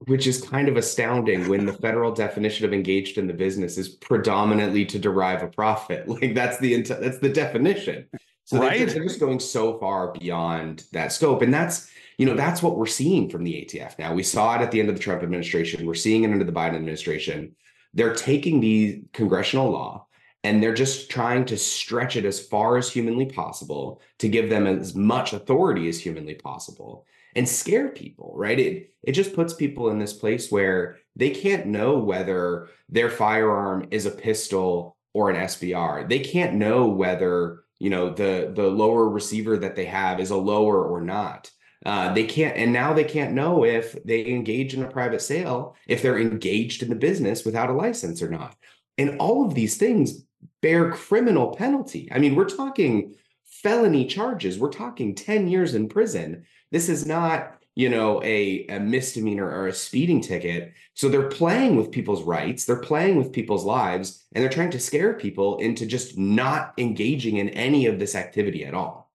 Which 0.05 0.27
is 0.27 0.41
kind 0.41 0.67
of 0.67 0.75
astounding 0.75 1.47
when 1.47 1.65
the 1.65 1.71
federal 1.71 2.11
definition 2.11 2.65
of 2.65 2.73
engaged 2.73 3.17
in 3.17 3.25
the 3.25 3.33
business 3.33 3.77
is 3.77 3.87
predominantly 3.87 4.85
to 4.87 4.99
derive 4.99 5.41
a 5.41 5.47
profit. 5.47 6.07
Like 6.07 6.35
that's 6.35 6.57
the 6.59 6.81
that's 6.81 7.19
the 7.19 7.29
definition. 7.29 8.07
So 8.43 8.59
right? 8.59 8.79
they're, 8.79 8.87
they're 8.87 9.03
just 9.03 9.21
going 9.21 9.39
so 9.39 9.79
far 9.79 10.11
beyond 10.11 10.83
that 10.91 11.13
scope, 11.13 11.41
and 11.41 11.53
that's 11.53 11.89
you 12.17 12.25
know 12.25 12.35
that's 12.35 12.61
what 12.61 12.77
we're 12.77 12.85
seeing 12.85 13.29
from 13.29 13.43
the 13.43 13.53
ATF 13.53 13.97
now. 13.99 14.13
We 14.13 14.23
saw 14.23 14.55
it 14.55 14.61
at 14.61 14.71
the 14.71 14.79
end 14.79 14.89
of 14.89 14.95
the 14.95 15.01
Trump 15.01 15.23
administration. 15.23 15.85
We're 15.85 15.93
seeing 15.95 16.23
it 16.23 16.31
under 16.31 16.45
the 16.45 16.51
Biden 16.51 16.75
administration. 16.75 17.55
They're 17.93 18.15
taking 18.15 18.59
the 18.59 19.03
congressional 19.13 19.69
law 19.69 20.07
and 20.43 20.61
they're 20.61 20.73
just 20.73 21.09
trying 21.09 21.45
to 21.45 21.57
stretch 21.57 22.15
it 22.15 22.25
as 22.25 22.45
far 22.45 22.77
as 22.77 22.91
humanly 22.91 23.25
possible 23.25 24.01
to 24.19 24.27
give 24.27 24.49
them 24.49 24.67
as 24.67 24.93
much 24.93 25.33
authority 25.33 25.87
as 25.87 25.99
humanly 25.99 26.35
possible 26.35 27.05
and 27.35 27.47
scare 27.47 27.89
people 27.89 28.33
right 28.35 28.59
it 28.59 28.93
it 29.01 29.13
just 29.13 29.33
puts 29.33 29.53
people 29.53 29.89
in 29.89 29.99
this 29.99 30.13
place 30.13 30.51
where 30.51 30.97
they 31.15 31.29
can't 31.29 31.65
know 31.65 31.97
whether 31.97 32.69
their 32.89 33.09
firearm 33.09 33.87
is 33.91 34.05
a 34.05 34.11
pistol 34.11 34.97
or 35.13 35.29
an 35.29 35.37
SBR 35.37 36.07
they 36.07 36.19
can't 36.19 36.55
know 36.55 36.87
whether 36.87 37.63
you 37.79 37.89
know 37.89 38.09
the 38.09 38.51
the 38.53 38.67
lower 38.67 39.09
receiver 39.09 39.57
that 39.57 39.75
they 39.75 39.85
have 39.85 40.19
is 40.19 40.29
a 40.29 40.37
lower 40.37 40.83
or 40.83 41.01
not 41.01 41.49
uh, 41.85 42.13
they 42.13 42.23
can't 42.23 42.55
and 42.57 42.71
now 42.71 42.93
they 42.93 43.03
can't 43.03 43.33
know 43.33 43.65
if 43.65 44.01
they 44.03 44.25
engage 44.27 44.73
in 44.73 44.83
a 44.83 44.89
private 44.89 45.21
sale 45.21 45.75
if 45.87 46.01
they're 46.01 46.19
engaged 46.19 46.81
in 46.81 46.89
the 46.89 46.95
business 46.95 47.43
without 47.43 47.69
a 47.69 47.73
license 47.73 48.21
or 48.21 48.29
not 48.29 48.55
and 48.97 49.19
all 49.19 49.45
of 49.45 49.55
these 49.55 49.77
things 49.77 50.23
bear 50.61 50.91
criminal 50.91 51.55
penalty. 51.55 52.09
I 52.11 52.19
mean, 52.19 52.35
we're 52.35 52.45
talking 52.45 53.15
felony 53.45 54.05
charges. 54.05 54.59
We're 54.59 54.71
talking 54.71 55.15
10 55.15 55.47
years 55.47 55.75
in 55.75 55.89
prison. 55.89 56.45
This 56.71 56.89
is 56.89 57.05
not, 57.05 57.57
you 57.75 57.89
know, 57.89 58.21
a, 58.23 58.65
a 58.67 58.79
misdemeanor 58.79 59.47
or 59.47 59.67
a 59.67 59.73
speeding 59.73 60.21
ticket. 60.21 60.73
So 60.93 61.09
they're 61.09 61.29
playing 61.29 61.75
with 61.75 61.91
people's 61.91 62.23
rights, 62.23 62.65
they're 62.65 62.77
playing 62.77 63.17
with 63.17 63.31
people's 63.31 63.65
lives, 63.65 64.23
and 64.33 64.43
they're 64.43 64.51
trying 64.51 64.71
to 64.71 64.79
scare 64.79 65.13
people 65.13 65.57
into 65.57 65.85
just 65.85 66.17
not 66.17 66.73
engaging 66.77 67.37
in 67.37 67.49
any 67.49 67.85
of 67.85 67.99
this 67.99 68.15
activity 68.15 68.65
at 68.65 68.73
all. 68.73 69.11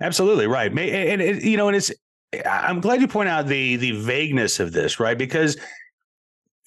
Absolutely 0.00 0.48
right. 0.48 0.70
And, 0.70 1.22
and 1.22 1.42
you 1.42 1.56
know, 1.56 1.68
and 1.68 1.76
it's 1.76 1.92
I'm 2.46 2.80
glad 2.80 3.00
you 3.00 3.08
point 3.08 3.28
out 3.28 3.46
the 3.46 3.76
the 3.76 3.92
vagueness 3.92 4.60
of 4.60 4.72
this, 4.72 4.98
right? 4.98 5.18
Because 5.18 5.56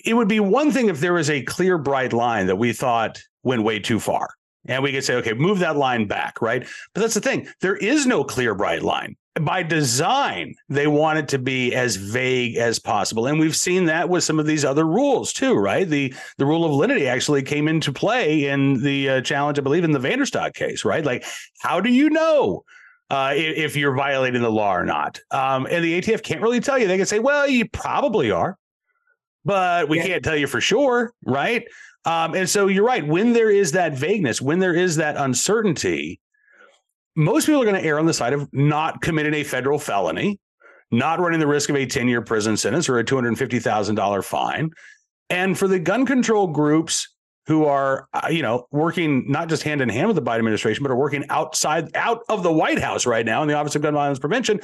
it 0.03 0.13
would 0.13 0.27
be 0.27 0.39
one 0.39 0.71
thing 0.71 0.89
if 0.89 0.99
there 0.99 1.13
was 1.13 1.29
a 1.29 1.41
clear, 1.43 1.77
bright 1.77 2.13
line 2.13 2.47
that 2.47 2.57
we 2.57 2.73
thought 2.73 3.19
went 3.43 3.63
way 3.63 3.79
too 3.79 3.99
far. 3.99 4.29
And 4.67 4.81
we 4.81 4.91
could 4.91 5.03
say, 5.03 5.15
okay, 5.15 5.33
move 5.33 5.59
that 5.59 5.75
line 5.75 6.07
back, 6.07 6.41
right? 6.41 6.65
But 6.93 7.01
that's 7.01 7.13
the 7.13 7.21
thing. 7.21 7.47
There 7.61 7.75
is 7.75 8.05
no 8.05 8.23
clear, 8.23 8.55
bright 8.55 8.81
line. 8.81 9.15
By 9.39 9.63
design, 9.63 10.55
they 10.69 10.87
want 10.87 11.19
it 11.19 11.27
to 11.29 11.37
be 11.37 11.75
as 11.75 11.97
vague 11.97 12.55
as 12.55 12.79
possible. 12.79 13.27
And 13.27 13.37
we've 13.37 13.55
seen 13.55 13.85
that 13.85 14.07
with 14.07 14.23
some 14.23 14.39
of 14.39 14.45
these 14.45 14.63
other 14.63 14.85
rules 14.85 15.33
too, 15.33 15.55
right? 15.55 15.87
The 15.87 16.13
the 16.37 16.45
rule 16.45 16.63
of 16.63 16.71
lenity 16.71 17.07
actually 17.07 17.43
came 17.43 17.67
into 17.67 17.91
play 17.91 18.47
in 18.47 18.81
the 18.81 19.09
uh, 19.09 19.21
challenge, 19.21 19.59
I 19.59 19.61
believe, 19.61 19.83
in 19.83 19.91
the 19.91 19.99
Vanderstock 19.99 20.53
case, 20.53 20.85
right? 20.85 21.03
Like, 21.03 21.25
how 21.59 21.81
do 21.81 21.91
you 21.91 22.09
know 22.09 22.63
uh, 23.09 23.33
if 23.35 23.75
you're 23.75 23.95
violating 23.95 24.41
the 24.41 24.51
law 24.51 24.75
or 24.75 24.85
not. 24.85 25.19
Um, 25.31 25.67
and 25.69 25.83
the 25.83 26.01
ATF 26.01 26.23
can't 26.23 26.41
really 26.41 26.59
tell 26.59 26.77
you. 26.77 26.87
They 26.87 26.97
can 26.97 27.05
say, 27.05 27.19
well, 27.19 27.47
you 27.47 27.67
probably 27.69 28.31
are, 28.31 28.57
but 29.43 29.89
we 29.89 29.97
yeah. 29.97 30.07
can't 30.07 30.23
tell 30.23 30.35
you 30.35 30.47
for 30.47 30.61
sure, 30.61 31.13
right? 31.25 31.63
Um, 32.05 32.35
and 32.35 32.49
so 32.49 32.67
you're 32.67 32.85
right. 32.85 33.05
When 33.05 33.33
there 33.33 33.49
is 33.49 33.71
that 33.73 33.93
vagueness, 33.93 34.41
when 34.41 34.59
there 34.59 34.73
is 34.73 34.95
that 34.97 35.17
uncertainty, 35.17 36.19
most 37.15 37.45
people 37.45 37.61
are 37.61 37.65
going 37.65 37.81
to 37.81 37.87
err 37.87 37.99
on 37.99 38.05
the 38.05 38.13
side 38.13 38.33
of 38.33 38.47
not 38.53 39.01
committing 39.01 39.33
a 39.33 39.43
federal 39.43 39.79
felony, 39.79 40.39
not 40.91 41.19
running 41.19 41.39
the 41.39 41.47
risk 41.47 41.69
of 41.69 41.75
a 41.75 41.85
10 41.85 42.07
year 42.07 42.21
prison 42.21 42.57
sentence 42.57 42.89
or 42.89 42.99
a 42.99 43.03
$250,000 43.03 44.23
fine. 44.23 44.69
And 45.29 45.57
for 45.57 45.67
the 45.67 45.79
gun 45.79 46.05
control 46.05 46.47
groups 46.47 47.14
who 47.47 47.65
are, 47.65 48.07
uh, 48.13 48.27
you 48.29 48.41
know, 48.41 48.67
working 48.71 49.29
not 49.31 49.49
just 49.49 49.63
hand 49.63 49.81
in 49.81 49.89
hand 49.89 50.07
with 50.07 50.15
the 50.15 50.21
Biden 50.21 50.39
administration, 50.39 50.83
but 50.83 50.91
are 50.91 50.95
working 50.95 51.25
outside, 51.29 51.95
out 51.95 52.21
of 52.27 52.43
the 52.43 52.51
White 52.51 52.79
House 52.79 53.05
right 53.05 53.25
now 53.25 53.41
in 53.41 53.47
the 53.47 53.53
Office 53.53 53.75
of 53.75 53.81
Gun 53.81 53.93
Violence 53.93 54.19
Prevention. 54.19 54.59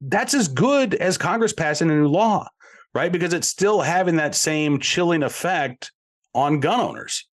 That's 0.00 0.34
as 0.34 0.48
good 0.48 0.94
as 0.94 1.18
Congress 1.18 1.52
passing 1.52 1.90
a 1.90 1.94
new 1.94 2.08
law, 2.08 2.48
right? 2.94 3.10
Because 3.10 3.32
it's 3.32 3.48
still 3.48 3.80
having 3.80 4.16
that 4.16 4.34
same 4.34 4.78
chilling 4.78 5.22
effect 5.22 5.92
on 6.34 6.60
gun 6.60 6.80
owners. 6.80 7.26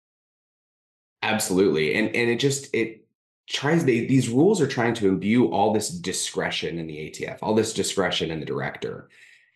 Absolutely, 1.22 1.96
and 1.96 2.08
and 2.15 2.29
it 2.29 2.39
just 2.39 2.74
it 2.74 3.05
tries 3.48 3.84
they, 3.84 4.05
these 4.05 4.29
rules 4.29 4.62
are 4.62 4.67
trying 4.67 4.93
to 4.93 5.08
imbue 5.08 5.51
all 5.51 5.74
this 5.74 5.89
discretion 5.89 6.79
in 6.79 6.88
the 6.88 6.96
ATF, 6.96 7.39
all 7.41 7.53
this 7.53 7.74
discretion 7.74 8.31
in 8.31 8.39
the 8.39 8.46
director, 8.46 9.10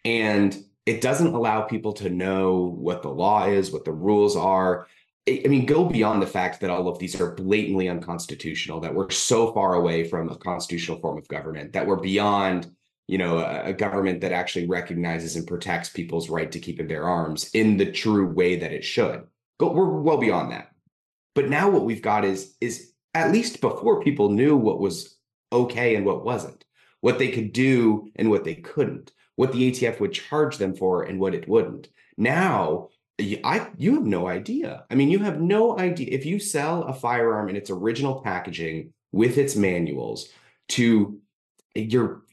and 0.04 0.64
it 0.86 1.00
doesn't 1.00 1.34
allow 1.34 1.62
people 1.62 1.94
to 1.94 2.10
know 2.10 2.76
what 2.78 3.02
the 3.02 3.10
law 3.10 3.46
is, 3.46 3.72
what 3.72 3.86
the 3.86 3.94
rules 3.94 4.36
are 4.36 4.88
I 5.28 5.48
mean, 5.48 5.66
go 5.66 5.86
beyond 5.86 6.22
the 6.22 6.28
fact 6.28 6.60
that 6.60 6.70
all 6.70 6.90
of 6.90 7.00
these 7.00 7.20
are 7.20 7.32
blatantly 7.32 7.88
unconstitutional, 7.88 8.82
that 8.82 8.94
we're 8.94 9.10
so 9.10 9.54
far 9.54 9.76
away 9.76 10.04
from 10.04 10.30
a 10.30 10.36
constitutional 10.36 11.00
form 11.00 11.18
of 11.18 11.28
government, 11.30 11.72
that 11.74 11.88
we're 11.88 11.96
beyond, 11.96 12.70
you 13.08 13.18
know, 13.18 13.38
a, 13.38 13.70
a 13.70 13.74
government 13.74 14.20
that 14.22 14.34
actually 14.34 14.68
recognizes 14.68 15.38
and 15.38 15.48
protects 15.48 15.90
people's 15.90 16.30
right 16.30 16.52
to 16.52 16.60
keep 16.60 16.80
and 16.80 16.90
bear 16.90 17.04
arms 17.08 17.50
in 17.54 17.78
the 17.78 17.90
true 17.90 18.28
way 18.28 18.58
that 18.58 18.74
it 18.74 18.84
should. 18.84 19.24
Go, 19.60 19.72
we're 19.72 20.02
well 20.02 20.18
beyond 20.18 20.52
that. 20.52 20.72
But 21.36 21.50
now 21.50 21.70
what 21.70 21.86
we've 21.86 22.02
got 22.02 22.26
is 22.26 22.56
is 22.60 22.92
at 23.14 23.32
least 23.32 23.62
before 23.62 24.04
people 24.04 24.30
knew 24.30 24.58
what 24.58 24.80
was 24.80 25.18
okay 25.54 25.96
and 25.96 26.06
what 26.06 26.26
wasn't, 26.26 26.66
what 27.00 27.18
they 27.18 27.30
could 27.30 27.54
do 27.54 28.10
and 28.18 28.30
what 28.30 28.44
they 28.44 28.56
couldn't, 28.56 29.12
what 29.36 29.54
the 29.54 29.72
ATF 29.72 30.00
would 30.00 30.14
charge 30.14 30.58
them 30.58 30.76
for 30.76 31.04
and 31.04 31.20
what 31.20 31.34
it 31.34 31.48
wouldn't. 31.48 31.88
Now 32.18 32.90
I 33.20 33.70
you 33.78 33.96
have 33.96 34.06
no 34.06 34.28
idea. 34.28 34.86
I 34.90 34.96
mean, 34.96 35.10
you 35.10 35.20
have 35.20 35.40
no 35.40 35.78
idea 35.78 36.08
if 36.12 36.26
you 36.26 36.40
sell 36.40 36.84
a 36.84 36.94
firearm 36.94 37.50
in 37.50 37.56
its 37.56 37.70
original 37.70 38.22
packaging 38.22 38.94
with 39.12 39.38
its 39.38 39.56
manuals 39.56 40.30
to 40.70 41.20
your 41.76 42.24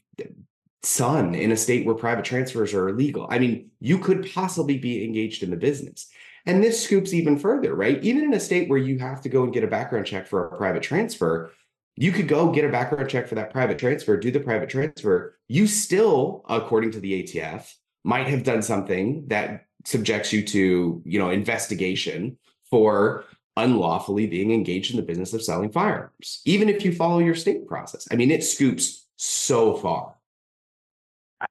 son 0.83 1.35
in 1.35 1.51
a 1.51 1.57
state 1.57 1.85
where 1.85 1.95
private 1.95 2.25
transfers 2.25 2.73
are 2.73 2.89
illegal. 2.89 3.27
I 3.29 3.39
mean, 3.39 3.69
you 3.79 3.99
could 3.99 4.31
possibly 4.33 4.77
be 4.77 5.05
engaged 5.05 5.43
in 5.43 5.51
the 5.51 5.57
business. 5.57 6.09
And 6.47 6.63
this 6.63 6.83
scoops 6.83 7.13
even 7.13 7.37
further, 7.37 7.75
right? 7.75 8.03
Even 8.03 8.23
in 8.23 8.33
a 8.33 8.39
state 8.39 8.67
where 8.67 8.79
you 8.79 8.97
have 8.97 9.21
to 9.21 9.29
go 9.29 9.43
and 9.43 9.53
get 9.53 9.63
a 9.63 9.67
background 9.67 10.07
check 10.07 10.25
for 10.25 10.47
a 10.47 10.57
private 10.57 10.81
transfer, 10.81 11.51
you 11.95 12.11
could 12.11 12.27
go 12.27 12.51
get 12.51 12.65
a 12.65 12.69
background 12.69 13.09
check 13.09 13.27
for 13.27 13.35
that 13.35 13.51
private 13.51 13.77
transfer, 13.77 14.17
do 14.17 14.31
the 14.31 14.39
private 14.39 14.69
transfer. 14.69 15.37
You 15.47 15.67
still, 15.67 16.43
according 16.49 16.91
to 16.91 16.99
the 16.99 17.23
ATF, 17.23 17.71
might 18.03 18.27
have 18.27 18.43
done 18.43 18.63
something 18.63 19.25
that 19.27 19.65
subjects 19.85 20.31
you 20.31 20.43
to, 20.43 21.01
you 21.05 21.19
know, 21.19 21.29
investigation 21.29 22.37
for 22.69 23.25
unlawfully 23.57 24.27
being 24.27 24.51
engaged 24.51 24.91
in 24.91 24.97
the 24.97 25.03
business 25.03 25.33
of 25.33 25.43
selling 25.43 25.71
firearms, 25.71 26.41
even 26.45 26.69
if 26.69 26.85
you 26.85 26.93
follow 26.93 27.19
your 27.19 27.35
state 27.35 27.67
process. 27.67 28.07
I 28.11 28.15
mean, 28.15 28.31
it 28.31 28.43
scoops 28.43 29.07
so 29.17 29.75
far. 29.75 30.15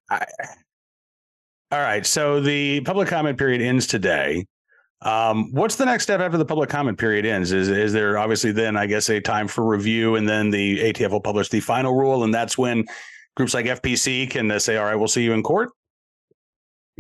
I, 0.09 0.25
all 1.73 1.81
right. 1.81 2.05
So 2.05 2.41
the 2.41 2.81
public 2.81 3.09
comment 3.09 3.39
period 3.39 3.61
ends 3.61 3.87
today. 3.87 4.47
Um, 5.03 5.53
what's 5.53 5.77
the 5.77 5.87
next 5.87 6.03
step 6.03 6.21
after 6.21 6.37
the 6.37 6.45
public 6.45 6.69
comment 6.69 6.99
period 6.99 7.25
ends? 7.25 7.53
Is 7.53 7.69
is 7.69 7.93
there 7.93 8.19
obviously 8.19 8.53
then 8.53 8.77
I 8.77 8.87
guess 8.87 9.09
a 9.09 9.21
time 9.21 9.49
for 9.49 9.65
review, 9.65 10.17
and 10.17 10.29
then 10.29 10.51
the 10.51 10.81
ATF 10.81 11.11
will 11.11 11.21
publish 11.21 11.49
the 11.49 11.61
final 11.61 11.95
rule, 11.95 12.25
and 12.25 12.35
that's 12.35 12.59
when 12.59 12.85
groups 13.37 13.55
like 13.55 13.67
FPC 13.67 14.29
can 14.31 14.51
uh, 14.51 14.59
say, 14.59 14.77
"All 14.77 14.85
right, 14.85 14.97
we'll 14.97 15.09
see 15.09 15.23
you 15.23 15.33
in 15.33 15.43
court." 15.43 15.71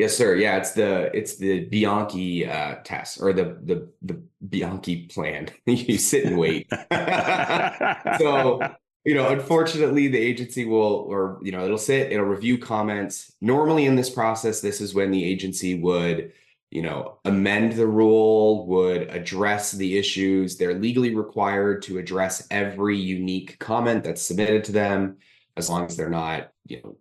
Yes, 0.00 0.16
sir. 0.16 0.35
Yeah, 0.35 0.57
it's 0.57 0.71
the 0.71 1.14
it's 1.14 1.37
the 1.37 1.66
Bianchi 1.66 2.47
uh, 2.47 2.76
test 2.85 3.21
or 3.21 3.35
the 3.35 3.59
the 3.62 3.87
the 4.00 4.23
Bianchi 4.49 5.09
plan. 5.09 5.50
you 5.66 5.99
sit 5.99 6.25
and 6.25 6.38
wait. 6.38 6.71
so 8.19 8.61
you 9.04 9.14
know, 9.14 9.28
unfortunately, 9.28 10.09
the 10.09 10.16
agency 10.16 10.64
will 10.64 11.04
or 11.07 11.38
you 11.42 11.52
know 11.52 11.66
it'll 11.66 11.76
sit, 11.76 12.11
it'll 12.11 12.25
review 12.25 12.57
comments. 12.57 13.37
Normally, 13.42 13.85
in 13.85 13.95
this 13.95 14.09
process, 14.09 14.62
this 14.62 14.80
is 14.80 14.95
when 14.95 15.11
the 15.11 15.23
agency 15.23 15.78
would 15.78 16.33
you 16.71 16.80
know 16.80 17.19
amend 17.26 17.75
the 17.75 17.87
rule, 17.87 18.66
would 18.69 19.02
address 19.11 19.73
the 19.73 19.99
issues. 19.99 20.57
They're 20.57 20.78
legally 20.78 21.14
required 21.14 21.83
to 21.83 21.99
address 21.99 22.47
every 22.50 22.97
unique 22.97 23.59
comment 23.59 24.02
that's 24.04 24.23
submitted 24.23 24.64
to 24.64 24.73
them, 24.73 25.19
as 25.59 25.69
long 25.69 25.85
as 25.85 25.95
they're 25.99 26.09
not 26.09 26.52
you 26.66 26.80
know 26.83 26.97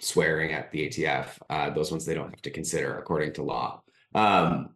swearing 0.00 0.52
at 0.52 0.70
the 0.72 0.88
ATF. 0.88 1.38
Uh, 1.48 1.70
those 1.70 1.90
ones 1.90 2.04
they 2.04 2.14
don't 2.14 2.30
have 2.30 2.42
to 2.42 2.50
consider 2.50 2.98
according 2.98 3.34
to 3.34 3.42
law. 3.42 3.82
Um, 4.14 4.70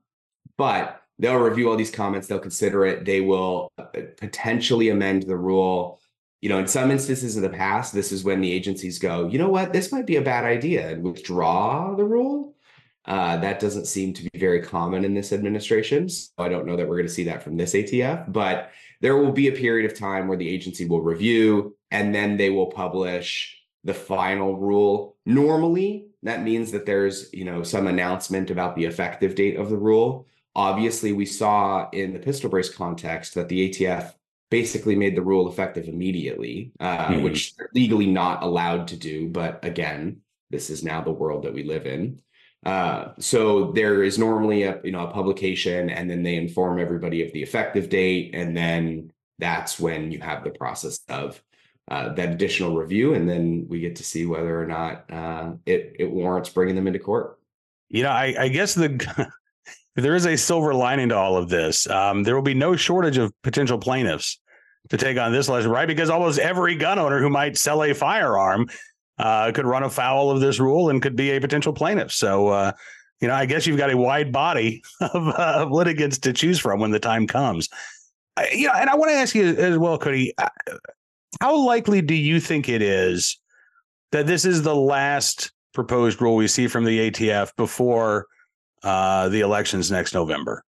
but 0.57 1.03
they'll 1.19 1.37
review 1.37 1.69
all 1.69 1.77
these 1.77 1.91
comments, 1.91 2.27
they'll 2.27 2.39
consider 2.39 2.85
it, 2.87 3.05
they 3.05 3.21
will 3.21 3.73
uh, 3.79 3.87
potentially 4.17 4.91
amend 4.91 5.25
the 5.25 5.37
rule. 5.37 6.01
You 6.41 6.51
know, 6.51 6.59
in 6.59 6.69
some 6.69 6.91
instances 6.91 7.37
in 7.37 7.43
the 7.43 7.49
past, 7.49 7.95
this 7.95 8.13
is 8.13 8.23
when 8.23 8.41
the 8.41 8.53
agencies 8.53 8.99
go, 8.99 9.27
you 9.27 9.39
know 9.39 9.49
what, 9.49 9.73
this 9.73 9.91
might 9.91 10.07
be 10.07 10.17
a 10.17 10.23
bad 10.23 10.45
idea 10.45 10.91
and 10.91 11.03
withdraw 11.03 11.95
the 11.95 12.05
rule. 12.05 12.55
Uh, 13.07 13.37
that 13.37 13.61
doesn't 13.61 13.87
seem 13.87 14.15
to 14.15 14.23
be 14.23 14.39
very 14.39 14.63
common 14.63 15.05
in 15.05 15.15
this 15.15 15.33
administration. 15.33 16.09
So 16.09 16.31
I 16.39 16.49
don't 16.49 16.67
know 16.67 16.77
that 16.77 16.89
we're 16.89 16.97
going 16.97 17.09
to 17.09 17.13
see 17.13 17.25
that 17.25 17.43
from 17.43 17.57
this 17.57 17.75
ATF, 17.75 18.33
but 18.33 18.71
there 19.01 19.17
will 19.17 19.33
be 19.33 19.49
a 19.49 19.53
period 19.53 19.91
of 19.91 19.99
time 19.99 20.27
where 20.27 20.39
the 20.39 20.49
agency 20.49 20.87
will 20.87 21.03
review 21.03 21.77
and 21.91 22.15
then 22.15 22.37
they 22.37 22.51
will 22.51 22.67
publish 22.67 23.63
the 23.85 23.95
final 23.95 24.57
rule. 24.57 25.14
Normally, 25.27 26.09
that 26.23 26.43
means 26.43 26.73
that 26.73 26.87
there's, 26.87 27.33
you 27.33 27.45
know, 27.45 27.63
some 27.63 27.87
announcement 27.87 28.51
about 28.51 28.77
the 28.77 28.85
effective 28.85 29.35
date 29.35 29.57
of 29.57 29.71
the 29.71 29.77
rule. 29.77 30.27
Obviously, 30.55 31.13
we 31.13 31.27
saw 31.27 31.89
in 31.91 32.13
the 32.13 32.19
pistol 32.19 32.51
brace 32.51 32.73
context 32.73 33.35
that 33.35 33.49
the 33.49 33.71
ATF 33.71 34.13
basically 34.51 34.95
made 34.95 35.17
the 35.17 35.23
rule 35.23 35.49
effective 35.49 35.89
immediately, 35.89 36.73
uh, 36.79 37.09
mm-hmm. 37.09 37.23
which 37.23 37.57
they're 37.57 37.71
legally 37.75 38.07
not 38.07 38.43
allowed 38.43 38.87
to 38.89 38.97
do. 38.97 39.29
But 39.29 39.65
again, 39.65 40.21
this 40.51 40.71
is 40.71 40.85
now 40.85 41.01
the 41.01 41.11
world 41.11 41.45
that 41.45 41.55
we 41.55 41.65
live 41.65 41.87
in. 41.87 42.21
Uh, 42.65 43.13
so 43.19 43.73
there 43.73 44.03
is 44.03 44.19
normally 44.19 44.63
a 44.63 44.81
you 44.85 44.93
know 44.93 45.07
a 45.07 45.11
publication, 45.11 45.91
and 45.91 46.09
then 46.09 46.23
they 46.23 46.37
inform 46.37 46.79
everybody 46.79 47.25
of 47.25 47.33
the 47.33 47.43
effective 47.43 47.89
date, 47.89 48.35
and 48.35 48.57
then 48.57 49.13
that's 49.39 49.79
when 49.79 50.13
you 50.13 50.21
have 50.21 50.45
the 50.45 50.51
process 50.51 51.01
of 51.09 51.43
uh, 51.91 52.13
that 52.15 52.31
additional 52.31 52.75
review, 52.75 53.15
and 53.15 53.29
then 53.29 53.67
we 53.69 53.81
get 53.81 53.97
to 53.97 54.05
see 54.05 54.27
whether 54.27 54.61
or 54.61 54.67
not 54.67 55.05
uh, 55.13 55.53
it 55.67 55.97
it 55.99 56.11
warrants 56.11 56.49
bringing 56.49 56.75
them 56.75 56.87
into 56.87 56.99
court. 56.99 57.39
You 57.91 58.03
know, 58.03 58.11
I, 58.11 58.35
I 58.39 58.49
guess 58.49 58.75
the 58.75 59.31
there 59.97 60.15
is 60.15 60.27
a 60.27 60.37
silver 60.37 60.75
lining 60.75 61.11
to 61.11 61.17
all 61.17 61.37
of 61.37 61.49
this, 61.49 61.89
um, 61.89 62.23
there 62.23 62.35
will 62.35 62.43
be 62.43 62.55
no 62.55 62.75
shortage 62.77 63.19
of 63.19 63.33
potential 63.43 63.79
plaintiffs 63.79 64.41
to 64.89 64.97
take 64.97 65.19
on 65.19 65.33
this 65.33 65.49
lesson, 65.49 65.71
right? 65.71 65.87
Because 65.87 66.11
almost 66.11 66.39
every 66.39 66.75
gun 66.75 66.99
owner 66.99 67.21
who 67.21 67.31
might 67.31 67.57
sell 67.57 67.83
a 67.83 67.95
firearm 67.95 68.67
uh, 69.19 69.53
could 69.53 69.67
run 69.67 69.83
afoul 69.83 70.31
of 70.31 70.41
this 70.41 70.59
rule 70.59 70.91
and 70.91 71.01
could 71.01 71.17
be 71.17 71.31
a 71.31 71.41
potential 71.41 71.73
plaintiff. 71.73 72.13
So, 72.13 72.49
uh, 72.49 72.73
you 73.21 73.29
know, 73.29 73.35
I 73.35 73.47
guess 73.47 73.67
you've 73.67 73.79
got 73.79 73.93
a 73.93 73.97
wide 73.97 74.33
body 74.33 74.83
of, 75.01 75.29
uh, 75.29 75.53
of 75.63 75.71
litigants 75.71 76.19
to 76.19 76.33
choose 76.33 76.59
from 76.59 76.81
when 76.81 76.91
the 76.91 77.01
time 77.01 77.27
comes. 77.27 77.69
I, 78.37 78.49
you 78.51 78.67
know, 78.67 78.75
and 78.75 78.91
I 78.91 78.97
want 78.97 79.11
to 79.11 79.17
ask 79.17 79.35
you 79.35 79.47
as 79.47 79.79
well, 79.79 79.97
Cody. 79.97 80.35
How 81.41 81.57
likely 81.57 82.03
do 82.03 82.15
you 82.15 82.41
think 82.41 82.69
it 82.69 82.83
is 82.83 83.39
that 84.13 84.27
this 84.27 84.45
is 84.45 84.63
the 84.63 84.75
last 84.75 85.53
proposed 85.73 86.21
rule 86.21 86.37
we 86.37 86.49
see 86.49 86.69
from 86.69 86.85
the 86.85 87.11
ATF 87.11 87.51
before 87.57 88.27
uh, 88.83 89.29
the 89.29 89.41
elections 89.41 89.91
next 89.91 90.15
November? 90.15 90.65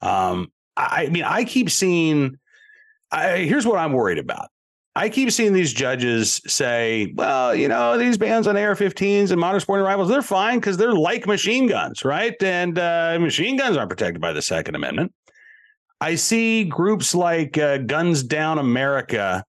Um, 0.00 0.52
I, 0.76 1.06
I, 1.06 1.08
mean, 1.08 1.24
I 1.24 1.44
keep 1.44 1.70
seeing. 1.70 2.38
I, 3.10 3.38
here's 3.38 3.66
what 3.66 3.78
I'm 3.78 3.92
worried 3.92 4.18
about. 4.18 4.48
I 4.96 5.08
keep 5.08 5.32
seeing 5.32 5.52
these 5.52 5.72
judges 5.72 6.40
say, 6.46 7.12
well, 7.16 7.52
you 7.52 7.66
know, 7.66 7.98
these 7.98 8.16
bans 8.16 8.46
on 8.46 8.56
AR 8.56 8.76
15s 8.76 9.32
and 9.32 9.40
modern 9.40 9.60
sporting 9.60 9.84
rifles, 9.84 10.08
they're 10.08 10.22
fine 10.22 10.60
because 10.60 10.76
they're 10.76 10.92
like 10.92 11.26
machine 11.26 11.66
guns, 11.66 12.04
right? 12.04 12.40
And 12.40 12.78
uh, 12.78 13.18
machine 13.20 13.56
guns 13.56 13.76
aren't 13.76 13.90
protected 13.90 14.20
by 14.20 14.32
the 14.32 14.42
Second 14.42 14.76
Amendment. 14.76 15.12
I 16.00 16.14
see 16.14 16.64
groups 16.64 17.14
like 17.14 17.58
uh, 17.58 17.78
Guns 17.78 18.22
Down 18.22 18.58
America 18.58 19.44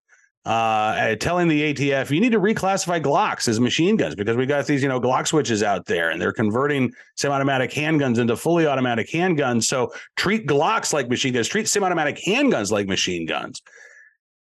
uh, 0.45 1.15
telling 1.15 1.47
the 1.47 1.73
ATF, 1.73 2.11
you 2.11 2.21
need 2.21 2.31
to 2.31 2.39
reclassify 2.39 3.01
Glocks 3.01 3.47
as 3.47 3.59
machine 3.59 3.95
guns 3.95 4.13
because 4.13 4.37
we 4.37 4.45
got 4.45 4.67
these, 4.67 4.83
you 4.83 4.89
know, 4.89 5.01
Glock 5.01 5.27
switches 5.27 5.63
out 5.63 5.85
there 5.85 6.11
and 6.11 6.21
they're 6.21 6.33
converting 6.33 6.93
semi-automatic 7.15 7.71
handguns 7.71 8.19
into 8.19 8.35
fully 8.37 8.67
automatic 8.67 9.09
handguns. 9.09 9.63
So 9.63 9.91
treat 10.15 10.45
Glocks 10.45 10.93
like 10.93 11.09
machine 11.09 11.33
guns, 11.33 11.47
treat 11.47 11.67
semi-automatic 11.67 12.17
handguns 12.27 12.71
like 12.71 12.87
machine 12.87 13.25
guns. 13.25 13.61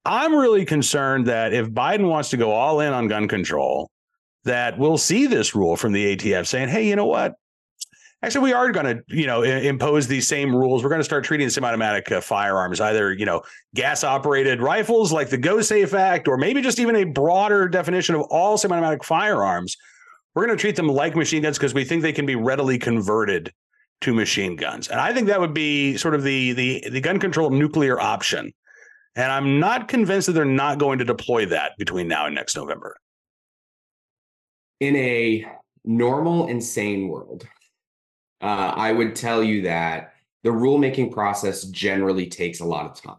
I'm 0.05 0.35
really 0.35 0.67
concerned 0.67 1.27
that 1.27 1.55
if 1.55 1.69
Biden 1.69 2.09
wants 2.09 2.29
to 2.31 2.37
go 2.37 2.53
all 2.53 2.81
in 2.81 2.93
on 2.93 3.09
gun 3.09 3.27
control, 3.27 3.91
that 4.45 4.79
we'll 4.79 4.99
see 4.99 5.27
this 5.27 5.55
rule 5.55 5.77
from 5.77 5.93
the 5.93 6.17
ATF 6.17 6.47
saying, 6.47 6.69
hey, 6.69 6.87
you 6.87 6.95
know 6.95 7.07
what? 7.07 7.35
Actually, 8.23 8.45
we 8.45 8.53
are 8.53 8.73
going 8.73 8.87
to, 8.87 9.03
you 9.09 9.27
know, 9.27 9.43
impose 9.43 10.07
these 10.07 10.27
same 10.27 10.55
rules. 10.55 10.83
We're 10.83 10.89
going 10.89 11.01
to 11.01 11.05
start 11.05 11.23
treating 11.25 11.49
semi-automatic 11.51 12.11
uh, 12.11 12.21
firearms 12.21 12.81
either, 12.81 13.13
you 13.13 13.27
know, 13.27 13.43
gas-operated 13.75 14.61
rifles 14.63 15.13
like 15.13 15.29
the 15.29 15.37
Go 15.37 15.61
Safe 15.61 15.93
Act, 15.95 16.27
or 16.27 16.37
maybe 16.37 16.63
just 16.63 16.79
even 16.79 16.97
a 16.97 17.05
broader 17.05 17.69
definition 17.69 18.15
of 18.15 18.23
all 18.23 18.57
semi-automatic 18.57 19.05
firearms. 19.05 19.77
We're 20.35 20.47
going 20.47 20.57
to 20.57 20.61
treat 20.61 20.77
them 20.77 20.89
like 20.89 21.15
machine 21.15 21.43
guns 21.43 21.59
because 21.59 21.75
we 21.75 21.85
think 21.85 22.03
they 22.03 22.13
can 22.13 22.27
be 22.27 22.37
readily 22.37 22.79
converted 22.79 23.53
to 24.03 24.13
machine 24.13 24.57
guns, 24.57 24.89
and 24.89 25.01
I 25.01 25.15
think 25.15 25.27
that 25.29 25.41
would 25.41 25.55
be 25.55 25.97
sort 25.97 26.15
of 26.15 26.23
the 26.23 26.53
the 26.53 26.85
the 26.91 27.01
gun 27.01 27.19
control 27.19 27.49
nuclear 27.49 27.99
option. 27.99 28.53
And 29.15 29.33
I'm 29.33 29.59
not 29.59 29.89
convinced 29.89 30.27
that 30.27 30.35
they're 30.35 30.45
not 30.45 30.79
going 30.79 30.99
to 30.99 31.05
deploy 31.07 31.47
that 31.47 31.73
between 31.79 32.07
now 32.07 32.27
and 32.27 32.35
next 32.35 32.55
November. 32.55 32.97
In 34.81 34.95
a 34.97 35.47
normal, 35.87 36.49
insane 36.49 37.09
world, 37.09 37.47
uh, 38.47 38.73
I 38.77 38.93
would 38.93 39.17
tell 39.17 39.43
you 39.43 39.63
that 39.63 40.15
the 40.45 40.51
rulemaking 40.51 41.13
process 41.13 41.65
generally 41.65 42.29
takes 42.29 42.61
a 42.61 42.65
lot 42.65 42.87
of 42.87 43.03
time. 43.03 43.19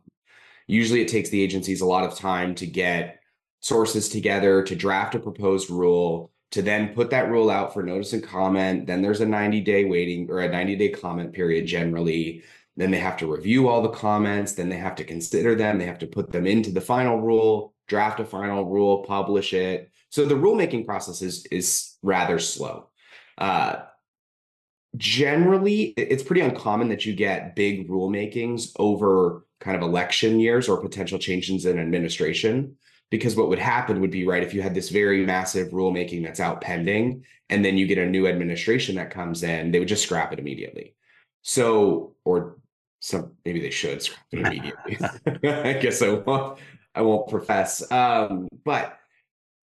Usually, 0.68 1.02
it 1.02 1.10
takes 1.10 1.30
the 1.30 1.42
agencies 1.42 1.82
a 1.82 1.86
lot 1.86 2.06
of 2.06 2.18
time 2.18 2.56
to 2.56 2.66
get 2.66 3.20
sources 3.60 4.08
together 4.08 4.64
to 4.64 4.74
draft 4.74 5.16
a 5.16 5.20
proposed 5.20 5.70
rule, 5.70 6.32
to 6.52 6.62
then 6.62 6.94
put 6.94 7.10
that 7.10 7.30
rule 7.30 7.50
out 7.50 7.74
for 7.74 7.84
notice 7.84 8.14
and 8.14 8.24
comment. 8.24 8.88
Then 8.88 9.02
there's 9.02 9.20
a 9.20 9.26
90 9.26 9.60
day 9.62 9.84
waiting 9.84 10.32
or 10.32 10.40
a 10.40 10.50
90 10.50 10.78
day 10.78 10.90
comment 10.90 11.34
period 11.34 11.66
generally. 11.66 12.44
Then 12.78 12.92
they 12.92 13.00
have 13.00 13.18
to 13.18 13.30
review 13.30 13.68
all 13.68 13.82
the 13.82 13.90
comments. 13.90 14.54
Then 14.54 14.70
they 14.70 14.78
have 14.78 14.96
to 14.96 15.04
consider 15.04 15.56
them. 15.56 15.78
They 15.78 15.88
have 15.88 16.00
to 16.00 16.08
put 16.08 16.32
them 16.32 16.48
into 16.48 16.72
the 16.72 16.80
final 16.80 17.20
rule, 17.20 17.74
draft 17.90 18.22
a 18.22 18.26
final 18.26 18.64
rule, 18.64 19.04
publish 19.04 19.52
it. 19.54 19.92
So 20.10 20.24
the 20.24 20.36
rulemaking 20.36 20.86
process 20.86 21.22
is 21.22 21.46
is 21.48 21.98
rather 22.02 22.40
slow. 22.40 22.88
Uh, 23.38 23.82
generally 24.98 25.94
it's 25.98 26.24
pretty 26.24 26.42
uncommon 26.42 26.90
that 26.90 27.06
you 27.06 27.14
get 27.14 27.56
big 27.56 27.88
rulemakings 27.88 28.72
over 28.78 29.46
kind 29.60 29.76
of 29.76 29.84
election 29.84 30.40
years 30.40 30.68
or 30.70 30.82
potential 30.82 31.20
changes 31.20 31.66
in 31.66 31.80
administration 31.80 32.76
because 33.10 33.36
what 33.36 33.50
would 33.50 33.60
happen 33.60 34.02
would 34.02 34.12
be 34.12 34.26
right 34.26 34.44
if 34.44 34.54
you 34.54 34.62
had 34.62 34.74
this 34.74 34.90
very 34.90 35.26
massive 35.26 35.70
rulemaking 35.70 36.24
that's 36.24 36.40
out 36.40 36.62
pending 36.62 37.24
and 37.50 37.64
then 37.64 37.78
you 37.78 37.88
get 37.88 37.98
a 37.98 38.06
new 38.06 38.28
administration 38.28 38.96
that 38.96 39.10
comes 39.12 39.44
in 39.44 39.72
they 39.72 39.80
would 39.80 39.88
just 39.88 40.04
scrap 40.04 40.34
it 40.34 40.40
immediately. 40.40 40.96
So 41.42 42.16
or 42.26 42.58
some 43.00 43.34
maybe 43.46 43.62
they 43.62 43.70
should 43.70 44.02
scrap 44.02 44.26
it 44.32 44.40
immediately. 44.40 44.98
I 45.50 45.74
guess 45.74 46.02
i 46.02 46.10
won't 46.10 46.60
i 46.96 47.02
won't 47.02 47.30
profess. 47.30 47.90
Um 47.92 48.48
but 48.64 48.98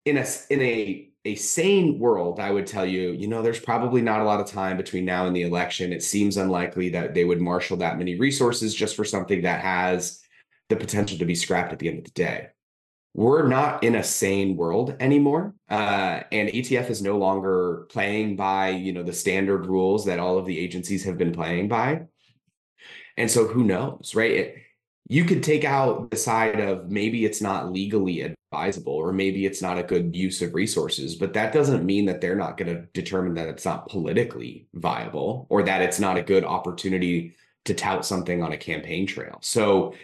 in 0.05 0.19
a 0.19 0.26
in 0.50 0.61
a 0.61 1.11
a 1.25 1.35
sane 1.37 1.99
world, 1.99 2.38
I 2.38 2.50
would 2.50 2.66
tell 2.66 2.85
you, 2.85 3.12
you 3.12 3.28
know, 3.28 3.40
there's 3.40 3.61
probably 3.61 4.02
not 4.02 4.21
a 4.21 4.25
lot 4.25 4.40
of 4.40 4.47
time 4.47 4.76
between 4.76 5.04
now 5.04 5.26
and 5.26 5.35
the 5.35 5.43
election. 5.43 5.93
It 5.93 6.02
seems 6.02 6.37
unlikely 6.37 6.90
that 6.90 7.14
they 7.14 7.25
would 7.25 7.40
marshal 7.40 7.78
that 7.78 7.99
many 7.99 8.16
resources 8.16 8.75
just 8.75 8.95
for 8.95 9.04
something 9.04 9.43
that 9.43 9.61
has 9.61 10.21
the 10.69 10.76
potential 10.76 11.18
to 11.18 11.25
be 11.25 11.35
scrapped 11.35 11.72
at 11.72 11.79
the 11.79 11.88
end 11.88 11.99
of 11.99 12.05
the 12.05 12.11
day. 12.11 12.49
We're 13.14 13.46
not 13.46 13.85
in 13.85 13.94
a 13.94 14.03
sane 14.03 14.57
world 14.57 14.96
anymore, 14.99 15.55
uh, 15.70 16.20
and 16.33 16.49
ATF 16.49 16.90
is 16.90 17.01
no 17.01 17.16
longer 17.16 17.87
playing 17.88 18.35
by 18.35 18.70
you 18.70 18.92
know 18.92 19.05
the 19.05 19.12
standard 19.12 19.66
rules 19.66 20.05
that 20.07 20.18
all 20.18 20.37
of 20.37 20.46
the 20.46 20.59
agencies 20.59 21.05
have 21.05 21.16
been 21.16 21.33
playing 21.33 21.68
by. 21.68 22.03
And 23.16 23.31
so, 23.31 23.46
who 23.46 23.62
knows, 23.62 24.16
right? 24.16 24.33
It, 24.33 24.57
you 25.07 25.25
could 25.25 25.43
take 25.43 25.64
out 25.64 26.11
the 26.11 26.17
side 26.17 26.61
of 26.61 26.90
maybe 26.90 27.25
it's 27.25 27.40
not 27.40 27.73
legally 27.73 28.23
advisable 28.23 28.95
or 28.95 29.12
maybe 29.12 29.45
it's 29.45 29.61
not 29.61 29.79
a 29.79 29.83
good 29.83 30.14
use 30.17 30.40
of 30.40 30.55
resources 30.55 31.14
but 31.14 31.33
that 31.35 31.53
doesn't 31.53 31.85
mean 31.85 32.07
that 32.07 32.21
they're 32.21 32.37
not 32.37 32.57
going 32.57 32.75
to 32.75 32.83
determine 32.95 33.35
that 33.35 33.49
it's 33.49 33.64
not 33.64 33.88
politically 33.88 34.67
viable 34.75 35.47
or 35.51 35.62
that 35.62 35.83
it's 35.83 36.01
not 36.01 36.17
a 36.17 36.23
good 36.23 36.45
opportunity 36.45 37.35
to 37.64 37.75
tout 37.75 38.05
something 38.05 38.43
on 38.43 38.53
a 38.53 38.57
campaign 38.57 39.07
trail. 39.07 39.38
So 39.40 39.95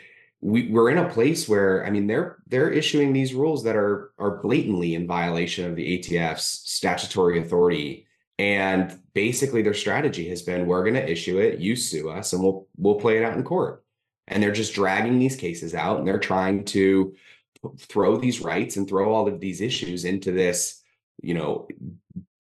we, 0.41 0.69
we're 0.69 0.91
in 0.91 0.97
a 0.97 1.09
place 1.11 1.47
where 1.47 1.85
i 1.85 1.91
mean 1.91 2.07
they're 2.07 2.39
they're 2.47 2.71
issuing 2.71 3.13
these 3.13 3.35
rules 3.35 3.63
that 3.65 3.77
are 3.77 4.13
are 4.19 4.39
blatantly 4.39 4.95
in 4.95 5.07
violation 5.07 5.67
of 5.67 5.77
the 5.77 5.99
atf's 5.99 6.63
statutory 6.65 7.39
authority. 7.39 8.07
And 8.39 8.99
basically 9.13 9.61
their 9.61 9.75
strategy 9.75 10.31
has 10.31 10.41
been 10.41 10.67
we're 10.67 10.83
going 10.83 10.95
to 10.95 11.11
issue 11.11 11.39
it 11.39 11.59
you 11.59 11.77
sue 11.77 12.09
us 12.09 12.33
and 12.33 12.43
we'll 12.43 12.67
we'll 12.79 12.95
play 12.95 13.19
it 13.19 13.25
out 13.25 13.37
in 13.37 13.45
court 13.45 13.85
and 14.31 14.43
they're 14.43 14.53
just 14.53 14.75
dragging 14.75 15.19
these 15.19 15.37
cases 15.37 15.75
out 15.75 15.99
and 15.99 16.09
they're 16.09 16.19
trying 16.19 16.65
to 16.65 17.15
throw 17.79 18.17
these 18.17 18.41
rights 18.41 18.77
and 18.77 18.89
throw 18.89 19.13
all 19.13 19.29
of 19.29 19.41
these 19.41 19.61
issues 19.61 20.05
into 20.05 20.33
this 20.33 20.83
you 21.23 21.35
know 21.35 21.69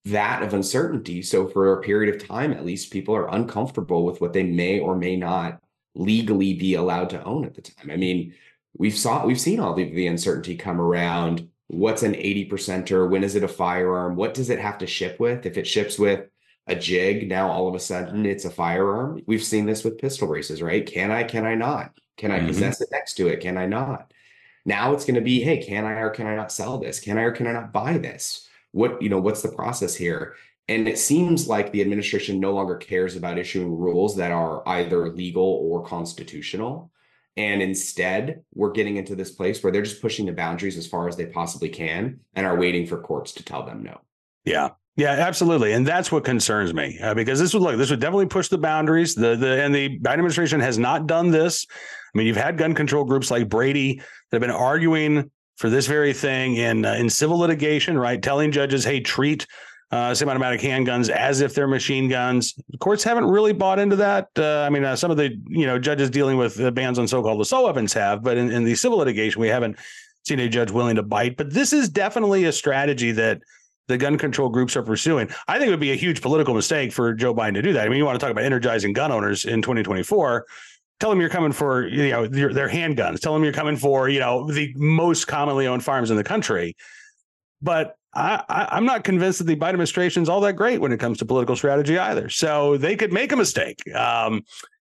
that 0.07 0.42
of 0.42 0.55
uncertainty. 0.55 1.20
So 1.20 1.46
for 1.46 1.74
a 1.74 1.83
period 1.83 2.14
of 2.14 2.26
time 2.26 2.53
at 2.53 2.64
least 2.64 2.92
people 2.92 3.14
are 3.14 3.33
uncomfortable 3.35 4.05
with 4.05 4.20
what 4.20 4.33
they 4.33 4.42
may 4.42 4.81
or 4.81 4.96
may 4.96 5.16
not 5.16 5.61
legally 5.94 6.55
be 6.55 6.74
allowed 6.74 7.11
to 7.11 7.22
own 7.24 7.44
at 7.44 7.55
the 7.55 7.62
time. 7.62 7.90
I 7.90 7.96
mean 7.96 8.35
we've 8.76 8.96
saw 8.96 9.26
we've 9.26 9.40
seen 9.40 9.61
all 9.61 9.74
the, 9.74 9.85
the 9.90 10.07
uncertainty 10.07 10.57
come 10.57 10.81
around. 10.81 11.48
What's 11.66 12.03
an 12.03 12.16
80 12.16 12.92
or 12.92 13.07
when 13.09 13.22
is 13.22 13.37
it 13.37 13.44
a 13.44 13.48
firearm? 13.48 14.16
What 14.16 14.35
does 14.35 14.50
it 14.50 14.59
have 14.59 14.79
to 14.79 14.87
ship 14.87 15.20
with? 15.20 15.46
If 15.46 15.57
it 15.57 15.66
ships 15.66 15.98
with 15.98 16.26
a 16.70 16.76
jig 16.76 17.28
now 17.28 17.50
all 17.50 17.68
of 17.68 17.74
a 17.74 17.80
sudden 17.80 18.24
it's 18.24 18.44
a 18.44 18.50
firearm. 18.50 19.22
We've 19.26 19.42
seen 19.42 19.66
this 19.66 19.85
with 19.85 19.98
pistol 19.98 20.28
braces 20.28 20.62
right? 20.62 20.87
Can 20.87 21.11
i 21.11 21.24
can 21.24 21.44
i 21.44 21.54
not? 21.54 21.92
Can 22.16 22.30
i 22.30 22.38
mm-hmm. 22.38 22.46
possess 22.46 22.80
it 22.80 22.88
next 22.92 23.14
to 23.14 23.28
it? 23.28 23.40
Can 23.40 23.56
i 23.56 23.66
not? 23.66 24.12
Now 24.64 24.92
it's 24.92 25.04
going 25.04 25.16
to 25.16 25.20
be 25.20 25.40
hey 25.40 25.59
can 25.59 25.85
i 25.85 25.92
or 25.94 26.11
can 26.11 26.26
i 26.26 26.37
not 26.37 26.52
sell 26.52 26.78
this? 26.78 27.00
Can 27.00 27.18
i 27.18 27.22
or 27.22 27.33
can 27.33 27.46
i 27.46 27.52
not 27.52 27.72
buy 27.72 27.98
this? 27.98 28.48
What 28.72 29.02
you 29.02 29.09
know 29.09 29.20
what's 29.20 29.42
the 29.42 29.52
process 29.52 29.94
here? 29.94 30.37
And 30.68 30.87
it 30.87 30.98
seems 30.98 31.48
like 31.48 31.72
the 31.72 31.80
administration 31.80 32.38
no 32.38 32.52
longer 32.52 32.76
cares 32.76 33.16
about 33.16 33.38
issuing 33.38 33.76
rules 33.76 34.16
that 34.16 34.30
are 34.30 34.66
either 34.68 35.11
legal 35.11 35.42
or 35.42 35.85
constitutional. 35.85 36.92
And 37.37 37.61
instead 37.61 38.44
we're 38.54 38.70
getting 38.70 38.96
into 38.96 39.16
this 39.16 39.33
place 39.33 39.62
where 39.62 39.72
they're 39.72 39.83
just 39.83 40.02
pushing 40.02 40.26
the 40.26 40.33
boundaries 40.33 40.76
as 40.76 40.87
far 40.87 41.09
as 41.09 41.16
they 41.16 41.26
possibly 41.26 41.68
can 41.68 42.20
and 42.35 42.46
are 42.46 42.59
waiting 42.59 42.87
for 42.87 43.00
courts 43.00 43.33
to 43.33 43.44
tell 43.44 43.64
them 43.64 43.83
no. 43.83 44.00
Yeah 44.44 44.70
yeah, 44.96 45.12
absolutely, 45.12 45.72
and 45.72 45.87
that's 45.87 46.11
what 46.11 46.24
concerns 46.24 46.74
me 46.74 46.98
uh, 47.03 47.14
because 47.14 47.38
this 47.38 47.55
would 47.55 47.62
look 47.62 47.76
this 47.76 47.90
would 47.90 48.00
definitely 48.00 48.26
push 48.26 48.48
the 48.48 48.59
boundaries. 48.59 49.14
The 49.14 49.37
the 49.37 49.62
and 49.62 49.74
the 49.74 49.98
Biden 50.00 50.14
administration 50.14 50.61
has 50.61 50.79
not 50.79 51.07
done 51.07 51.31
this. 51.31 51.66
I 52.14 52.18
mean, 52.18 52.26
you've 52.26 52.37
had 52.37 52.59
gun 52.59 52.74
control 52.74 53.05
groups 53.05 53.31
like 53.31 53.48
Brady 53.48 53.96
that 53.96 54.37
have 54.37 54.40
been 54.40 54.50
arguing 54.50 55.31
for 55.57 55.70
this 55.70 55.87
very 55.87 56.12
thing 56.12 56.57
in 56.57 56.85
uh, 56.85 56.94
in 56.94 57.09
civil 57.09 57.38
litigation, 57.38 57.98
right? 57.98 58.20
Telling 58.20 58.50
judges, 58.50 58.85
"Hey, 58.85 59.00
treat 59.00 59.46
uh, 59.92 60.12
semi-automatic 60.14 60.61
handguns 60.61 61.09
as 61.09 61.40
if 61.40 61.55
they're 61.55 61.68
machine 61.68 62.09
guns." 62.09 62.55
The 62.70 62.79
courts 62.79 63.05
haven't 63.05 63.26
really 63.26 63.53
bought 63.53 63.79
into 63.79 63.96
that. 63.96 64.29
Uh, 64.37 64.62
I 64.62 64.70
mean, 64.70 64.85
uh, 64.85 64.96
some 64.96 65.11
of 65.11 65.16
the 65.16 65.31
you 65.46 65.66
know 65.66 65.79
judges 65.79 66.11
dealing 66.11 66.37
with 66.37 66.57
the 66.57 66.72
bans 66.72 66.98
on 66.98 67.07
so-called 67.07 67.40
assault 67.40 67.64
weapons 67.64 67.92
have, 67.92 68.22
but 68.22 68.37
in, 68.37 68.50
in 68.50 68.64
the 68.64 68.74
civil 68.74 68.98
litigation, 68.98 69.40
we 69.40 69.48
haven't 69.48 69.79
seen 70.26 70.40
a 70.40 70.48
judge 70.48 70.70
willing 70.70 70.96
to 70.96 71.03
bite. 71.03 71.37
But 71.37 71.53
this 71.53 71.72
is 71.72 71.88
definitely 71.88 72.44
a 72.44 72.53
strategy 72.53 73.12
that 73.12 73.40
the 73.90 73.98
gun 73.98 74.16
control 74.16 74.48
groups 74.48 74.76
are 74.76 74.83
pursuing. 74.83 75.29
I 75.48 75.59
think 75.59 75.68
it 75.68 75.70
would 75.70 75.81
be 75.81 75.92
a 75.92 75.96
huge 75.96 76.22
political 76.22 76.55
mistake 76.55 76.92
for 76.92 77.12
Joe 77.12 77.35
Biden 77.35 77.55
to 77.55 77.62
do 77.62 77.72
that. 77.74 77.85
I 77.85 77.88
mean, 77.88 77.98
you 77.98 78.05
want 78.05 78.18
to 78.18 78.24
talk 78.24 78.31
about 78.31 78.44
energizing 78.44 78.92
gun 78.92 79.12
owners 79.12 79.44
in 79.44 79.61
2024. 79.61 80.46
Tell 81.00 81.11
them 81.11 81.20
you're 81.20 81.29
coming 81.29 81.53
for 81.53 81.87
you 81.87 82.11
know 82.11 82.26
their, 82.26 82.53
their 82.53 82.68
handguns. 82.68 83.20
Tell 83.20 83.35
them 83.35 83.42
you're 83.42 83.53
coming 83.53 83.76
for 83.76 84.09
you 84.09 84.20
know 84.20 84.50
the 84.50 84.72
most 84.76 85.26
commonly 85.26 85.66
owned 85.66 85.85
firearms 85.85 86.11
in 86.11 86.16
the 86.16 86.24
country. 86.24 86.76
But 87.61 87.96
I, 88.14 88.42
I, 88.48 88.76
am 88.76 88.85
not 88.85 89.05
convinced 89.05 89.38
that 89.38 89.44
the 89.44 89.57
Biden 89.57 89.70
administration 89.70 90.22
is 90.22 90.29
all 90.29 90.40
that 90.42 90.55
great 90.55 90.81
when 90.81 90.92
it 90.92 90.98
comes 90.98 91.18
to 91.18 91.24
political 91.24 91.57
strategy 91.57 91.98
either. 91.98 92.29
So 92.29 92.76
they 92.76 92.96
could 92.96 93.12
make 93.12 93.33
a 93.33 93.37
mistake, 93.37 93.79
um, 93.94 94.42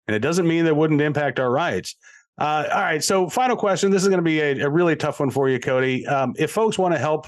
and 0.07 0.15
it 0.15 0.19
doesn't 0.19 0.47
mean 0.47 0.65
that 0.65 0.75
wouldn't 0.75 1.01
impact 1.01 1.39
our 1.39 1.51
rights. 1.51 1.95
Uh, 2.39 2.67
all 2.71 2.81
right. 2.81 3.03
So 3.03 3.29
final 3.29 3.57
question. 3.57 3.91
This 3.91 4.01
is 4.01 4.07
going 4.07 4.19
to 4.19 4.23
be 4.23 4.39
a, 4.39 4.61
a, 4.61 4.69
really 4.69 4.95
tough 4.95 5.19
one 5.19 5.29
for 5.29 5.49
you, 5.49 5.59
Cody. 5.59 6.07
Um, 6.07 6.33
if 6.37 6.51
folks 6.51 6.77
want 6.77 6.93
to 6.93 6.97
help 6.97 7.27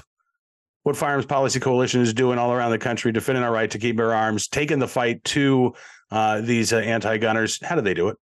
what 0.82 0.96
Firearms 0.96 1.26
Policy 1.26 1.60
Coalition 1.60 2.00
is 2.00 2.12
doing 2.12 2.38
all 2.38 2.52
around 2.52 2.72
the 2.72 2.78
country, 2.78 3.12
defending 3.12 3.44
our 3.44 3.52
right 3.52 3.70
to 3.70 3.78
keep 3.78 3.98
our 4.00 4.12
arms, 4.12 4.48
taking 4.48 4.78
the 4.78 4.88
fight 4.88 5.22
to 5.24 5.74
uh, 6.10 6.40
these 6.40 6.72
uh, 6.72 6.78
anti-gunners. 6.78 7.64
How 7.64 7.74
do 7.74 7.80
they 7.80 7.94
do 7.94 8.08
it? 8.08 8.18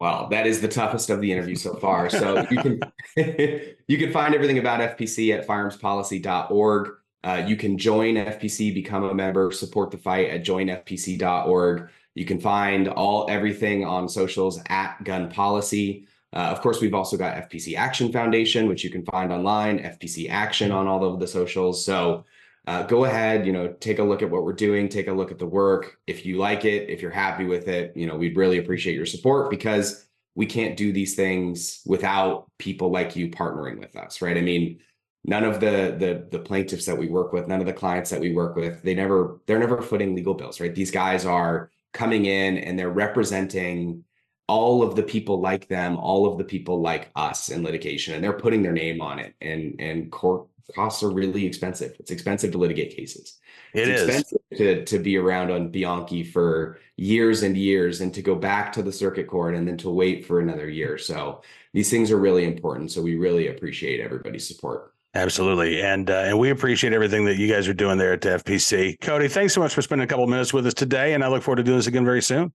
Well, 0.00 0.28
that 0.30 0.46
is 0.46 0.60
the 0.60 0.68
toughest 0.68 1.08
of 1.08 1.20
the 1.20 1.30
interview 1.30 1.54
so 1.54 1.74
far. 1.76 2.10
So 2.10 2.44
you 2.50 2.58
can 2.58 2.80
you 3.88 3.98
can 3.98 4.12
find 4.12 4.34
everything 4.34 4.58
about 4.58 4.98
FPC 4.98 5.36
at 5.36 5.46
firearmspolicy.org. 5.46 6.90
Uh, 7.22 7.42
you 7.46 7.56
can 7.56 7.78
join 7.78 8.16
FPC, 8.16 8.74
become 8.74 9.04
a 9.04 9.14
member, 9.14 9.50
support 9.50 9.90
the 9.90 9.96
fight 9.96 10.28
at 10.28 10.44
joinfpc.org. 10.44 11.88
You 12.14 12.24
can 12.24 12.38
find 12.38 12.88
all 12.88 13.26
everything 13.30 13.84
on 13.84 14.08
socials 14.08 14.60
at 14.68 15.02
Gun 15.04 15.30
Policy. 15.30 16.06
Uh, 16.34 16.48
of 16.50 16.60
course, 16.60 16.80
we've 16.80 16.94
also 16.94 17.16
got 17.16 17.48
FPC 17.48 17.76
Action 17.76 18.10
Foundation, 18.10 18.66
which 18.66 18.82
you 18.82 18.90
can 18.90 19.04
find 19.04 19.32
online, 19.32 19.78
FPC 19.78 20.28
Action 20.28 20.72
on 20.72 20.88
all 20.88 21.04
of 21.04 21.20
the 21.20 21.28
socials. 21.28 21.84
So 21.84 22.24
uh, 22.66 22.82
go 22.82 23.04
ahead, 23.04 23.46
you 23.46 23.52
know, 23.52 23.68
take 23.68 24.00
a 24.00 24.02
look 24.02 24.20
at 24.20 24.30
what 24.30 24.42
we're 24.42 24.52
doing, 24.52 24.88
take 24.88 25.06
a 25.06 25.12
look 25.12 25.30
at 25.30 25.38
the 25.38 25.46
work. 25.46 25.98
If 26.06 26.26
you 26.26 26.38
like 26.38 26.64
it, 26.64 26.90
if 26.90 27.00
you're 27.00 27.10
happy 27.10 27.44
with 27.44 27.68
it, 27.68 27.96
you 27.96 28.06
know, 28.06 28.16
we'd 28.16 28.36
really 28.36 28.58
appreciate 28.58 28.96
your 28.96 29.06
support 29.06 29.48
because 29.48 30.06
we 30.34 30.46
can't 30.46 30.76
do 30.76 30.92
these 30.92 31.14
things 31.14 31.82
without 31.86 32.50
people 32.58 32.90
like 32.90 33.14
you 33.14 33.30
partnering 33.30 33.78
with 33.78 33.94
us, 33.94 34.20
right? 34.20 34.36
I 34.36 34.40
mean, 34.40 34.80
none 35.24 35.44
of 35.44 35.60
the 35.60 35.94
the 35.98 36.26
the 36.30 36.42
plaintiffs 36.42 36.86
that 36.86 36.98
we 36.98 37.06
work 37.06 37.32
with, 37.32 37.46
none 37.46 37.60
of 37.60 37.66
the 37.66 37.72
clients 37.72 38.10
that 38.10 38.20
we 38.20 38.32
work 38.32 38.56
with, 38.56 38.82
they 38.82 38.94
never 38.94 39.40
they're 39.46 39.60
never 39.60 39.80
footing 39.80 40.14
legal 40.14 40.34
bills, 40.34 40.60
right? 40.60 40.74
These 40.74 40.90
guys 40.90 41.24
are 41.24 41.70
coming 41.92 42.24
in 42.24 42.58
and 42.58 42.78
they're 42.78 42.90
representing 42.90 44.04
all 44.48 44.82
of 44.82 44.94
the 44.94 45.02
people 45.02 45.40
like 45.40 45.68
them, 45.68 45.96
all 45.96 46.30
of 46.30 46.38
the 46.38 46.44
people 46.44 46.80
like 46.80 47.10
us 47.16 47.48
in 47.48 47.62
litigation, 47.62 48.14
and 48.14 48.22
they're 48.22 48.32
putting 48.32 48.62
their 48.62 48.72
name 48.72 49.00
on 49.00 49.18
it. 49.18 49.34
And 49.40 49.80
and 49.80 50.10
court 50.10 50.46
costs 50.74 51.02
are 51.02 51.10
really 51.10 51.46
expensive. 51.46 51.94
It's 51.98 52.10
expensive 52.10 52.52
to 52.52 52.58
litigate 52.58 52.96
cases. 52.96 53.38
It 53.72 53.88
it's 53.88 54.02
is. 54.02 54.08
expensive 54.08 54.40
to 54.56 54.84
to 54.84 54.98
be 54.98 55.16
around 55.16 55.50
on 55.50 55.70
Bianchi 55.70 56.24
for 56.24 56.78
years 56.96 57.42
and 57.42 57.56
years, 57.56 58.00
and 58.00 58.12
to 58.14 58.22
go 58.22 58.34
back 58.34 58.72
to 58.74 58.82
the 58.82 58.92
circuit 58.92 59.26
court 59.26 59.54
and 59.54 59.66
then 59.66 59.78
to 59.78 59.90
wait 59.90 60.26
for 60.26 60.40
another 60.40 60.68
year. 60.68 60.98
So 60.98 61.42
these 61.72 61.90
things 61.90 62.10
are 62.10 62.18
really 62.18 62.44
important. 62.44 62.92
So 62.92 63.02
we 63.02 63.16
really 63.16 63.48
appreciate 63.48 64.00
everybody's 64.00 64.46
support. 64.46 64.92
Absolutely, 65.16 65.80
and 65.80 66.10
uh, 66.10 66.24
and 66.26 66.38
we 66.38 66.50
appreciate 66.50 66.92
everything 66.92 67.24
that 67.24 67.36
you 67.36 67.48
guys 67.48 67.66
are 67.68 67.74
doing 67.74 67.96
there 67.96 68.12
at 68.12 68.20
the 68.20 68.30
FPC. 68.30 69.00
Cody, 69.00 69.28
thanks 69.28 69.54
so 69.54 69.60
much 69.60 69.72
for 69.72 69.80
spending 69.80 70.04
a 70.04 70.08
couple 70.08 70.26
minutes 70.26 70.52
with 70.52 70.66
us 70.66 70.74
today, 70.74 71.14
and 71.14 71.24
I 71.24 71.28
look 71.28 71.42
forward 71.42 71.56
to 71.56 71.62
doing 71.62 71.78
this 71.78 71.86
again 71.86 72.04
very 72.04 72.20
soon. 72.20 72.52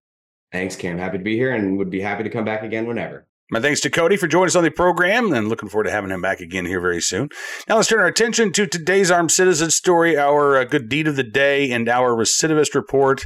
Thanks, 0.51 0.75
Cam. 0.75 0.97
Happy 0.97 1.17
to 1.17 1.23
be 1.23 1.35
here 1.35 1.53
and 1.53 1.77
would 1.77 1.89
be 1.89 2.01
happy 2.01 2.23
to 2.23 2.29
come 2.29 2.45
back 2.45 2.63
again 2.63 2.87
whenever. 2.87 3.27
My 3.51 3.59
thanks 3.59 3.81
to 3.81 3.89
Cody 3.89 4.15
for 4.15 4.27
joining 4.27 4.47
us 4.47 4.55
on 4.55 4.63
the 4.63 4.69
program 4.69 5.33
and 5.33 5.49
looking 5.49 5.69
forward 5.69 5.85
to 5.85 5.91
having 5.91 6.11
him 6.11 6.21
back 6.21 6.39
again 6.39 6.67
here 6.67 6.79
very 6.79 7.01
soon. 7.01 7.29
Now 7.67 7.77
let's 7.77 7.87
turn 7.87 7.99
our 7.99 8.05
attention 8.05 8.51
to 8.51 8.67
today's 8.67 9.09
armed 9.09 9.31
citizen 9.31 9.71
story, 9.71 10.15
our 10.15 10.57
uh, 10.57 10.65
good 10.65 10.87
deed 10.87 11.07
of 11.07 11.15
the 11.15 11.23
day, 11.23 11.71
and 11.71 11.89
our 11.89 12.11
recidivist 12.11 12.75
report. 12.75 13.25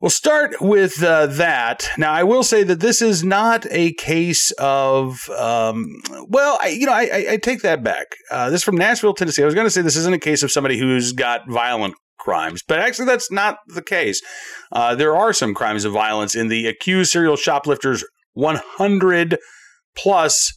We'll 0.00 0.10
start 0.10 0.60
with 0.60 1.02
uh, 1.02 1.26
that. 1.26 1.88
Now, 1.98 2.12
I 2.12 2.22
will 2.22 2.44
say 2.44 2.62
that 2.62 2.78
this 2.78 3.02
is 3.02 3.24
not 3.24 3.66
a 3.68 3.92
case 3.94 4.52
of, 4.52 5.28
um, 5.30 6.00
well, 6.28 6.56
I, 6.62 6.68
you 6.68 6.86
know, 6.86 6.92
I, 6.92 7.26
I, 7.30 7.36
take 7.36 7.62
that 7.62 7.82
back. 7.82 8.06
Uh, 8.30 8.48
this 8.48 8.60
is 8.60 8.64
from 8.64 8.76
Nashville, 8.76 9.12
Tennessee. 9.12 9.42
I 9.42 9.44
was 9.44 9.56
going 9.56 9.66
to 9.66 9.70
say 9.72 9.82
this 9.82 9.96
isn't 9.96 10.14
a 10.14 10.20
case 10.20 10.44
of 10.44 10.52
somebody 10.52 10.78
who's 10.78 11.12
got 11.12 11.50
violent 11.50 11.96
crimes, 12.16 12.62
but 12.66 12.78
actually, 12.78 13.06
that's 13.06 13.32
not 13.32 13.56
the 13.66 13.82
case. 13.82 14.22
Uh, 14.70 14.94
there 14.94 15.16
are 15.16 15.32
some 15.32 15.52
crimes 15.52 15.84
of 15.84 15.92
violence 15.94 16.36
in 16.36 16.46
the 16.46 16.68
accused 16.68 17.10
serial 17.10 17.34
shoplifters 17.34 18.04
100 18.34 19.36
plus 19.96 20.52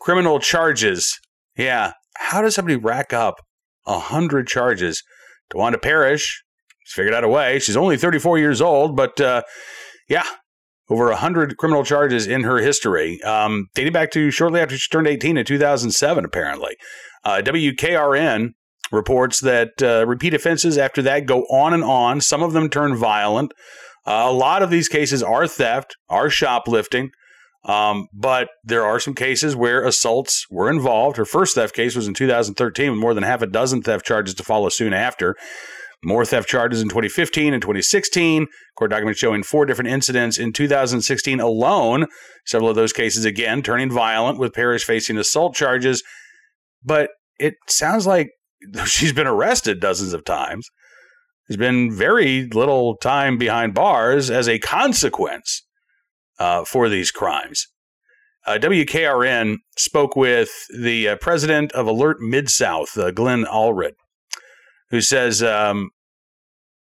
criminal 0.00 0.40
charges. 0.40 1.18
Yeah. 1.54 1.92
How 2.16 2.40
does 2.40 2.54
somebody 2.54 2.76
rack 2.76 3.12
up 3.12 3.34
100 3.84 4.48
charges? 4.48 5.02
DeWanda 5.52 5.80
Parrish, 5.82 6.42
she's 6.86 6.94
figured 6.94 7.14
out 7.14 7.24
a 7.24 7.28
way. 7.28 7.58
She's 7.58 7.76
only 7.76 7.96
34 7.96 8.38
years 8.38 8.60
old, 8.60 8.96
but 8.96 9.20
uh, 9.20 9.42
yeah, 10.08 10.26
over 10.88 11.06
100 11.06 11.56
criminal 11.56 11.84
charges 11.84 12.26
in 12.26 12.44
her 12.44 12.58
history, 12.58 13.20
um, 13.22 13.66
dating 13.74 13.92
back 13.92 14.10
to 14.12 14.30
shortly 14.30 14.60
after 14.60 14.76
she 14.78 14.88
turned 14.88 15.08
18 15.08 15.36
in 15.36 15.44
2007, 15.44 16.24
apparently. 16.24 16.76
Uh, 17.24 17.42
WKRN 17.44 18.50
reports 18.92 19.40
that 19.40 19.82
uh, 19.82 20.06
repeat 20.06 20.32
offenses 20.32 20.78
after 20.78 21.02
that 21.02 21.26
go 21.26 21.42
on 21.50 21.74
and 21.74 21.82
on. 21.82 22.20
Some 22.20 22.42
of 22.42 22.52
them 22.52 22.70
turn 22.70 22.94
violent. 22.96 23.52
Uh, 24.06 24.26
a 24.26 24.32
lot 24.32 24.62
of 24.62 24.70
these 24.70 24.88
cases 24.88 25.22
are 25.22 25.48
theft, 25.48 25.96
are 26.08 26.30
shoplifting. 26.30 27.10
Um, 27.64 28.06
but 28.12 28.48
there 28.62 28.84
are 28.84 29.00
some 29.00 29.14
cases 29.14 29.56
where 29.56 29.84
assaults 29.84 30.46
were 30.50 30.70
involved. 30.70 31.16
Her 31.16 31.24
first 31.24 31.56
theft 31.56 31.74
case 31.74 31.96
was 31.96 32.06
in 32.06 32.14
2013 32.14 32.92
with 32.92 33.00
more 33.00 33.12
than 33.12 33.24
half 33.24 33.42
a 33.42 33.46
dozen 33.46 33.82
theft 33.82 34.06
charges 34.06 34.34
to 34.34 34.44
follow 34.44 34.68
soon 34.68 34.92
after. 34.92 35.34
More 36.04 36.24
theft 36.24 36.48
charges 36.48 36.82
in 36.82 36.88
2015 36.88 37.52
and 37.52 37.62
2016. 37.62 38.46
Court 38.76 38.90
documents 38.90 39.18
showing 39.18 39.42
four 39.42 39.66
different 39.66 39.90
incidents 39.90 40.38
in 40.38 40.52
2016 40.52 41.40
alone. 41.40 42.06
Several 42.44 42.70
of 42.70 42.76
those 42.76 42.92
cases, 42.92 43.24
again, 43.24 43.62
turning 43.62 43.90
violent 43.90 44.38
with 44.38 44.52
Parrish 44.52 44.84
facing 44.84 45.18
assault 45.18 45.54
charges. 45.54 46.02
But 46.84 47.10
it 47.38 47.54
sounds 47.68 48.06
like 48.06 48.30
she's 48.86 49.12
been 49.12 49.26
arrested 49.26 49.80
dozens 49.80 50.12
of 50.12 50.24
times. 50.24 50.68
There's 51.48 51.56
been 51.56 51.92
very 51.92 52.48
little 52.48 52.96
time 52.96 53.38
behind 53.38 53.74
bars 53.74 54.30
as 54.30 54.48
a 54.48 54.58
consequence 54.58 55.62
uh, 56.38 56.64
for 56.64 56.88
these 56.88 57.10
crimes. 57.10 57.66
Uh, 58.46 58.58
WKRN 58.58 59.56
spoke 59.76 60.14
with 60.14 60.50
the 60.76 61.08
uh, 61.08 61.16
president 61.16 61.72
of 61.72 61.86
Alert 61.86 62.18
Mid 62.20 62.48
South, 62.48 62.96
uh, 62.96 63.10
Glenn 63.10 63.44
Allred, 63.44 63.92
who 64.90 65.00
says 65.00 65.42
um, 65.42 65.90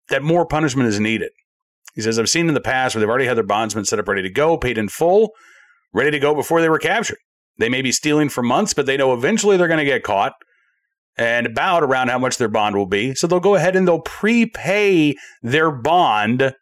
that 0.09 0.23
more 0.23 0.45
punishment 0.45 0.89
is 0.89 0.99
needed. 0.99 1.31
He 1.95 2.01
says, 2.01 2.19
I've 2.19 2.29
seen 2.29 2.47
in 2.47 2.53
the 2.53 2.61
past 2.61 2.95
where 2.95 2.99
they've 2.99 3.09
already 3.09 3.25
had 3.25 3.37
their 3.37 3.43
bondsmen 3.43 3.85
set 3.85 3.99
up 3.99 4.07
ready 4.07 4.21
to 4.21 4.29
go, 4.29 4.57
paid 4.57 4.77
in 4.77 4.89
full, 4.89 5.31
ready 5.93 6.11
to 6.11 6.19
go 6.19 6.35
before 6.35 6.61
they 6.61 6.69
were 6.69 6.79
captured. 6.79 7.17
They 7.57 7.69
may 7.69 7.81
be 7.81 7.91
stealing 7.91 8.29
for 8.29 8.41
months, 8.41 8.73
but 8.73 8.85
they 8.85 8.95
know 8.95 9.13
eventually 9.13 9.57
they're 9.57 9.67
going 9.67 9.79
to 9.79 9.85
get 9.85 10.03
caught 10.03 10.33
and 11.17 11.45
about 11.45 11.83
around 11.83 12.07
how 12.07 12.19
much 12.19 12.37
their 12.37 12.47
bond 12.47 12.77
will 12.77 12.85
be. 12.85 13.13
So 13.15 13.27
they'll 13.27 13.41
go 13.41 13.55
ahead 13.55 13.75
and 13.75 13.87
they'll 13.87 14.01
prepay 14.01 15.15
their 15.41 15.71
bond 15.71 16.53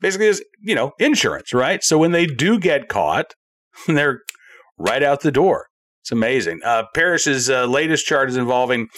basically 0.00 0.28
as, 0.28 0.42
you 0.60 0.74
know, 0.74 0.92
insurance, 0.98 1.52
right? 1.52 1.82
So 1.82 1.98
when 1.98 2.12
they 2.12 2.26
do 2.26 2.58
get 2.58 2.88
caught, 2.88 3.34
they're 3.86 4.20
right 4.78 5.02
out 5.02 5.20
the 5.20 5.32
door. 5.32 5.66
It's 6.02 6.12
amazing. 6.12 6.60
Uh, 6.64 6.84
Parrish's 6.94 7.50
uh, 7.50 7.66
latest 7.66 8.06
charges 8.06 8.36
involving 8.36 8.88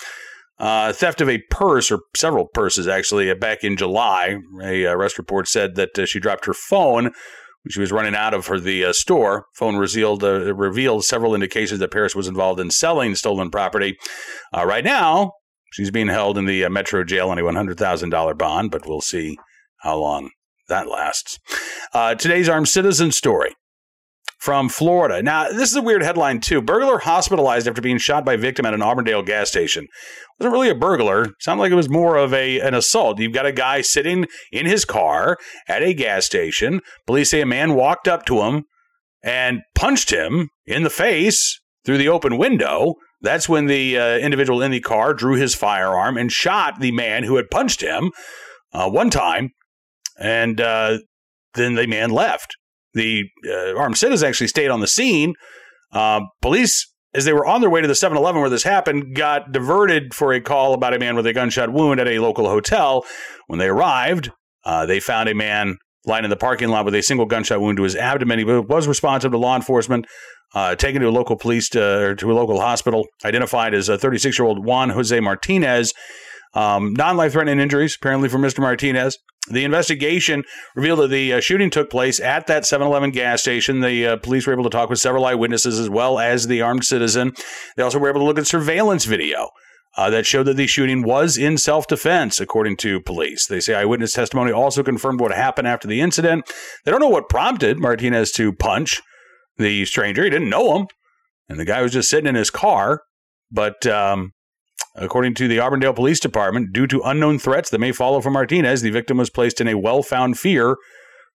uh, 0.63 0.93
theft 0.93 1.21
of 1.21 1.29
a 1.29 1.39
purse 1.51 1.91
or 1.91 2.01
several 2.17 2.47
purses, 2.47 2.87
actually, 2.87 3.31
uh, 3.31 3.35
back 3.35 3.65
in 3.65 3.77
July. 3.77 4.39
A 4.63 4.85
arrest 4.87 5.19
report 5.19 5.49
said 5.49 5.75
that 5.75 5.99
uh, 5.99 6.07
she 6.07 6.21
dropped 6.21 6.47
her 6.47 6.55
phone 6.55 7.05
when 7.05 7.71
she 7.71 7.81
was 7.81 7.93
running 7.93 8.15
out 8.15 8.33
of 8.33 8.47
her 8.47 8.59
the 8.59 8.85
uh, 8.85 8.93
store. 8.93 9.47
Phone 9.55 9.77
revealed 9.77 10.23
revealed 10.23 11.05
several 11.05 11.35
indications 11.35 11.81
that 11.81 11.91
Parrish 11.91 12.15
was 12.15 12.29
involved 12.29 12.61
in 12.61 12.71
selling 12.71 13.17
stolen 13.17 13.51
property. 13.51 13.99
right 14.55 14.85
now, 14.85 15.33
she's 15.73 15.91
being 15.91 16.09
held 16.09 16.39
in 16.39 16.47
the 16.47 16.69
Metro 16.69 17.05
jail 17.05 17.29
on 17.29 17.39
a 17.39 17.45
one 17.45 17.57
hundred 17.57 17.79
thousand 17.79 18.11
dollar 18.11 18.35
bond, 18.35 18.71
but 18.71 18.87
we'll 18.87 19.01
see 19.01 19.37
how 19.81 19.99
long 19.99 20.31
that 20.69 20.89
lasts. 20.89 21.39
Uh, 21.93 22.15
today's 22.15 22.49
armed 22.49 22.69
citizen 22.69 23.11
story 23.11 23.55
from 24.43 24.69
Florida. 24.69 25.23
Now, 25.23 25.53
this 25.53 25.71
is 25.71 25.77
a 25.77 25.83
weird 25.83 26.03
headline, 26.03 26.41
too. 26.41 26.61
Burglar 26.61 26.99
hospitalized 26.99 27.69
after 27.69 27.81
being 27.81 27.99
shot 27.99 28.25
by 28.25 28.35
victim 28.35 28.67
at 28.67 28.75
an 28.75 28.83
Auburndale 28.83 29.23
gas 29.23 29.49
station. 29.49 29.87
Wasn't 30.41 30.53
really 30.53 30.69
a 30.69 30.75
burglar. 30.75 31.29
Sounded 31.39 31.61
like 31.61 31.71
it 31.71 31.77
was 31.77 31.89
more 31.89 32.17
of 32.17 32.35
a 32.35 32.59
an 32.59 32.75
assault. 32.75 33.21
You've 33.21 33.33
got 33.33 33.47
a 33.47 33.53
guy 33.53 33.83
sitting 33.83 34.27
in 34.51 34.67
his 34.67 34.85
car 34.85 35.39
at 35.69 35.85
a 35.85 35.95
gas 35.95 36.27
station. 36.27 36.81
Police 37.07 37.31
say 37.31 37.41
a 37.41 37.47
man 37.47 37.75
walked 37.75 38.09
up 38.09 38.25
to 38.27 38.41
him 38.41 38.65
and 39.23 39.61
punched 39.77 40.11
him 40.11 40.49
in 40.67 40.83
the 40.83 40.91
face 40.91 41.61
through 41.85 41.99
the 41.99 42.09
open 42.09 42.37
window. 42.37 42.95
That's 43.21 43.49
when 43.49 43.67
the 43.67 43.97
uh, 43.97 44.19
individual 44.19 44.61
in 44.61 44.73
the 44.73 44.81
car 44.81 45.15
drew 45.15 45.37
his 45.37 45.55
firearm 45.55 46.17
and 46.17 46.33
shot 46.33 46.81
the 46.81 46.91
man 46.91 47.23
who 47.23 47.37
had 47.37 47.49
punched 47.49 47.81
him 47.81 48.11
uh, 48.73 48.91
one 48.91 49.09
time 49.09 49.51
and 50.19 50.61
uh, 50.61 50.99
then 51.55 51.77
the 51.77 51.87
man 51.87 52.11
left. 52.11 52.57
The 52.95 53.25
uh, 53.49 53.77
armed 53.77 53.97
citizens 53.97 54.23
actually 54.23 54.49
stayed 54.49 54.69
on 54.69 54.81
the 54.81 54.87
scene. 54.87 55.35
Uh, 55.93 56.21
police, 56.41 56.91
as 57.15 57.25
they 57.25 57.33
were 57.33 57.47
on 57.47 57.61
their 57.61 57.71
way 57.71 57.81
to 57.81 57.89
the 57.89 57.95
7 57.95 58.17
Eleven 58.17 58.41
where 58.41 58.51
this 58.51 58.63
happened, 58.63 59.15
got 59.15 59.53
diverted 59.53 60.15
for 60.15 60.33
a 60.33 60.41
call 60.41 60.75
about 60.75 60.95
a 60.95 60.99
man 60.99 61.17
with 61.17 61.27
a 61.27 61.33
gunshot 61.33 61.73
wound 61.73 62.01
at 62.01 62.09
a 62.09 62.19
local 62.19 62.49
hotel. 62.49 63.05
When 63.47 63.59
they 63.59 63.69
arrived, 63.69 64.31
uh, 64.65 64.87
they 64.87 65.01
found 65.01 65.29
a 65.29 65.35
man 65.35 65.79
lying 66.05 66.25
in 66.25 66.31
the 66.31 66.37
parking 66.37 66.69
lot 66.69 66.85
with 66.85 66.95
a 66.95 67.03
single 67.03 67.27
gunshot 67.27 67.61
wound 67.61 67.77
to 67.77 67.85
his 67.85 67.97
abdomen. 67.97 68.39
He 68.39 68.45
was 68.45 68.89
responsive 68.89 69.31
to 69.33 69.39
law 69.39 69.57
enforcement. 69.57 70.07
Uh, 70.55 70.75
taken 70.75 71.01
to 71.01 71.09
a 71.09 71.11
local 71.11 71.35
police 71.35 71.71
to, 71.71 71.83
or 71.83 72.15
to 72.15 72.31
a 72.31 72.35
local 72.35 72.61
hospital, 72.61 73.07
identified 73.25 73.73
as 73.73 73.89
a 73.89 73.97
36 73.97 74.39
year 74.39 74.47
old 74.47 74.63
Juan 74.63 74.91
Jose 74.91 75.19
Martinez. 75.19 75.95
Um, 76.55 76.93
non 76.95 77.17
life 77.17 77.33
threatening 77.33 77.61
injuries, 77.61 77.97
apparently, 77.97 78.29
for 78.29 78.39
Mr. 78.39 78.61
Martinez. 78.61 79.19
The 79.51 79.65
investigation 79.65 80.45
revealed 80.77 81.01
that 81.01 81.09
the 81.09 81.33
uh, 81.33 81.41
shooting 81.41 81.69
took 81.69 81.91
place 81.91 82.21
at 82.21 82.47
that 82.47 82.65
7 82.65 82.87
Eleven 82.87 83.11
gas 83.11 83.41
station. 83.41 83.81
The 83.81 84.07
uh, 84.07 84.17
police 84.19 84.47
were 84.47 84.53
able 84.53 84.65
to 84.65 84.71
talk 84.71 84.89
with 84.89 85.01
several 85.01 85.25
eyewitnesses 85.25 85.81
as 85.81 85.91
well 85.91 86.21
as 86.21 86.47
the 86.47 86.63
armed 86.63 86.85
citizen. 86.85 87.33
They 87.77 87.83
also 87.83 87.99
were 87.99 88.09
able 88.09 88.21
to 88.21 88.25
look 88.25 88.39
at 88.39 88.47
surveillance 88.47 89.05
video 89.05 89.51
uh, 89.97 90.11
that 90.11 90.27
showed 90.27 90.45
that 90.45 90.57
the 90.57 90.67
shooting 90.67 91.03
was 91.03 91.37
in 91.37 91.59
self 91.59 91.87
defense, 91.87 92.41
according 92.41 92.77
to 92.79 93.01
police. 93.01 93.47
They 93.47 93.61
say 93.61 93.75
eyewitness 93.75 94.13
testimony 94.13 94.53
also 94.53 94.83
confirmed 94.83 95.21
what 95.21 95.33
happened 95.33 95.69
after 95.69 95.89
the 95.89 96.01
incident. 96.01 96.51
They 96.85 96.91
don't 96.91 97.01
know 97.01 97.09
what 97.09 97.29
prompted 97.29 97.79
Martinez 97.79 98.31
to 98.33 98.53
punch 98.53 99.01
the 99.57 99.85
stranger. 99.85 100.25
He 100.25 100.31
didn't 100.31 100.51
know 100.51 100.77
him, 100.77 100.87
and 101.49 101.59
the 101.59 101.65
guy 101.65 101.83
was 101.83 101.93
just 101.93 102.09
sitting 102.09 102.29
in 102.29 102.35
his 102.35 102.51
car. 102.51 103.03
But 103.51 103.87
um, 103.87 104.33
according 104.95 105.35
to 105.35 105.49
the 105.49 105.61
Auburndale 105.61 105.95
Police 105.95 106.21
Department, 106.21 106.73
due 106.73 106.87
to 106.87 107.03
unknown 107.03 107.39
threats 107.39 107.71
that 107.71 107.79
may 107.79 107.93
follow 107.93 108.21
from 108.21 108.35
Martinez, 108.35 108.83
the 108.83 108.91
victim 108.91 109.17
was 109.17 109.31
placed 109.31 109.61
in 109.61 109.69
a 109.69 109.79
well 109.79 110.03
found 110.03 110.39
fear 110.39 110.77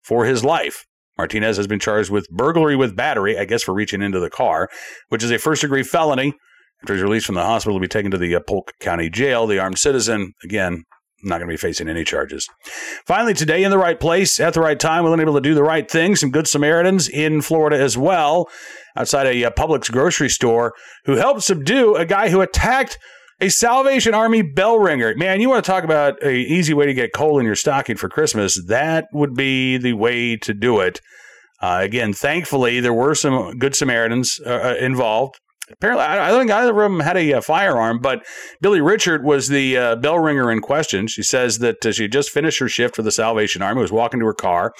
for 0.01 0.25
his 0.25 0.43
life. 0.43 0.85
Martinez 1.17 1.57
has 1.57 1.67
been 1.67 1.79
charged 1.79 2.09
with 2.09 2.29
burglary 2.29 2.75
with 2.75 2.95
battery, 2.95 3.37
I 3.37 3.45
guess 3.45 3.63
for 3.63 3.73
reaching 3.73 4.01
into 4.01 4.19
the 4.19 4.29
car, 4.29 4.69
which 5.09 5.23
is 5.23 5.31
a 5.31 5.39
first 5.39 5.61
degree 5.61 5.83
felony. 5.83 6.33
After 6.83 6.93
he's 6.93 7.03
released 7.03 7.25
from 7.25 7.35
the 7.35 7.43
hospital, 7.43 7.75
he'll 7.75 7.81
be 7.81 7.87
taken 7.87 8.11
to 8.11 8.17
the 8.17 8.35
uh, 8.35 8.41
Polk 8.41 8.73
County 8.79 9.09
Jail. 9.09 9.47
The 9.47 9.59
armed 9.59 9.79
citizen, 9.79 10.33
again, 10.43 10.83
not 11.23 11.37
going 11.37 11.47
to 11.47 11.53
be 11.53 11.57
facing 11.57 11.87
any 11.87 12.03
charges. 12.03 12.47
Finally, 13.07 13.33
today, 13.33 13.63
in 13.63 13.71
the 13.71 13.77
right 13.77 13.99
place, 13.99 14.39
at 14.39 14.53
the 14.53 14.59
right 14.59 14.79
time, 14.79 15.03
willing 15.03 15.21
able 15.21 15.33
to 15.33 15.41
do 15.41 15.55
the 15.55 15.63
right 15.63 15.89
thing. 15.89 16.15
Some 16.15 16.31
good 16.31 16.47
Samaritans 16.47 17.07
in 17.07 17.41
Florida 17.41 17.79
as 17.79 17.97
well, 17.97 18.49
outside 18.95 19.25
a 19.25 19.45
uh, 19.45 19.51
Publix 19.51 19.89
grocery 19.89 20.29
store, 20.29 20.73
who 21.05 21.15
helped 21.15 21.43
subdue 21.43 21.95
a 21.95 22.05
guy 22.05 22.29
who 22.29 22.41
attacked 22.41 22.99
a 23.39 23.49
Salvation 23.49 24.13
Army 24.13 24.41
bell 24.41 24.79
ringer. 24.79 25.15
Man, 25.15 25.41
you 25.41 25.49
want 25.49 25.63
to 25.63 25.69
talk 25.69 25.83
about 25.83 26.21
an 26.23 26.35
easy 26.35 26.73
way 26.73 26.85
to 26.85 26.93
get 26.93 27.13
coal 27.13 27.39
in 27.39 27.45
your 27.45 27.55
stocking 27.55 27.97
for 27.97 28.09
Christmas? 28.09 28.61
That 28.67 29.07
would 29.13 29.33
be 29.33 29.77
the 29.77 29.93
way 29.93 30.37
to 30.37 30.53
do 30.53 30.79
it. 30.79 31.01
Uh, 31.61 31.79
again, 31.81 32.13
thankfully, 32.13 32.79
there 32.79 32.93
were 32.93 33.15
some 33.15 33.57
good 33.57 33.75
Samaritans 33.75 34.39
uh, 34.45 34.49
uh 34.49 34.75
involved. 34.79 35.35
Apparently, 35.71 36.05
I 36.05 36.29
don't 36.29 36.41
think 36.41 36.51
either 36.51 36.79
of 36.79 36.91
them 36.91 36.99
had 36.99 37.17
a, 37.17 37.33
uh, 37.33 37.41
firearm, 37.41 37.99
but 37.99 38.23
Billy 38.61 38.81
Richard 38.81 39.23
was 39.23 39.47
the 39.47 39.75
uh, 39.75 39.95
bell 39.95 40.19
ringer 40.19 40.51
in 40.51 40.61
question. 40.61 41.07
She 41.07 41.23
says 41.23 41.57
that 41.57 41.77
she 41.91 42.07
just 42.07 42.29
finished 42.29 42.59
her 42.59 42.69
shift 42.69 42.95
for 42.95 43.01
the 43.01 43.11
Salvation 43.11 43.63
Army, 43.63 43.81
was 43.81 43.91
walking 43.91 44.19
to 44.19 44.27
her 44.27 44.33
car 44.33 44.73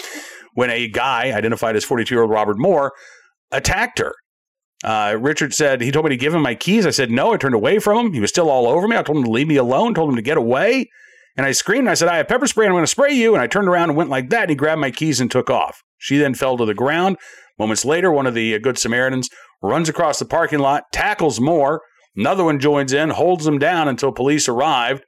when 0.53 0.69
a 0.69 0.87
guy 0.87 1.31
identified 1.31 1.75
as 1.75 1.83
42 1.83 2.13
year 2.13 2.21
old 2.21 2.29
Robert 2.29 2.59
Moore 2.59 2.93
attacked 3.51 3.97
her. 3.97 4.13
Uh, 4.83 5.17
Richard 5.19 5.53
said 5.53 5.81
he 5.81 5.91
told 5.91 6.05
me 6.05 6.09
to 6.09 6.17
give 6.17 6.33
him 6.33 6.41
my 6.41 6.55
keys. 6.55 6.85
I 6.85 6.91
said 6.91 7.09
no. 7.09 7.33
I 7.33 7.37
turned 7.37 7.55
away 7.55 7.79
from 7.79 8.07
him. 8.07 8.13
He 8.13 8.19
was 8.19 8.29
still 8.29 8.49
all 8.49 8.67
over 8.67 8.87
me. 8.87 8.97
I 8.97 9.03
told 9.03 9.17
him 9.17 9.23
to 9.23 9.31
leave 9.31 9.47
me 9.47 9.55
alone. 9.55 9.93
Told 9.93 10.09
him 10.09 10.15
to 10.15 10.21
get 10.21 10.37
away. 10.37 10.89
And 11.37 11.45
I 11.45 11.51
screamed. 11.53 11.83
And 11.83 11.89
I 11.89 11.95
said, 11.95 12.07
"I 12.07 12.17
have 12.17 12.27
pepper 12.27 12.47
spray. 12.47 12.65
and 12.65 12.71
I'm 12.71 12.75
going 12.75 12.83
to 12.83 12.91
spray 12.91 13.13
you." 13.13 13.33
And 13.33 13.41
I 13.41 13.47
turned 13.47 13.67
around 13.67 13.89
and 13.89 13.97
went 13.97 14.09
like 14.09 14.29
that. 14.29 14.43
And 14.43 14.49
he 14.49 14.55
grabbed 14.55 14.81
my 14.81 14.91
keys 14.91 15.19
and 15.19 15.31
took 15.31 15.49
off. 15.49 15.81
She 15.97 16.17
then 16.17 16.33
fell 16.35 16.57
to 16.57 16.65
the 16.65 16.73
ground. 16.73 17.17
Moments 17.57 17.85
later, 17.85 18.11
one 18.11 18.27
of 18.27 18.33
the 18.33 18.53
uh, 18.53 18.59
Good 18.59 18.77
Samaritans 18.77 19.29
runs 19.61 19.89
across 19.89 20.19
the 20.19 20.25
parking 20.25 20.59
lot, 20.59 20.83
tackles 20.91 21.39
Moore. 21.39 21.81
Another 22.15 22.43
one 22.43 22.59
joins 22.59 22.93
in, 22.93 23.09
holds 23.09 23.47
him 23.47 23.59
down 23.59 23.87
until 23.87 24.11
police 24.11 24.47
arrived. 24.47 25.03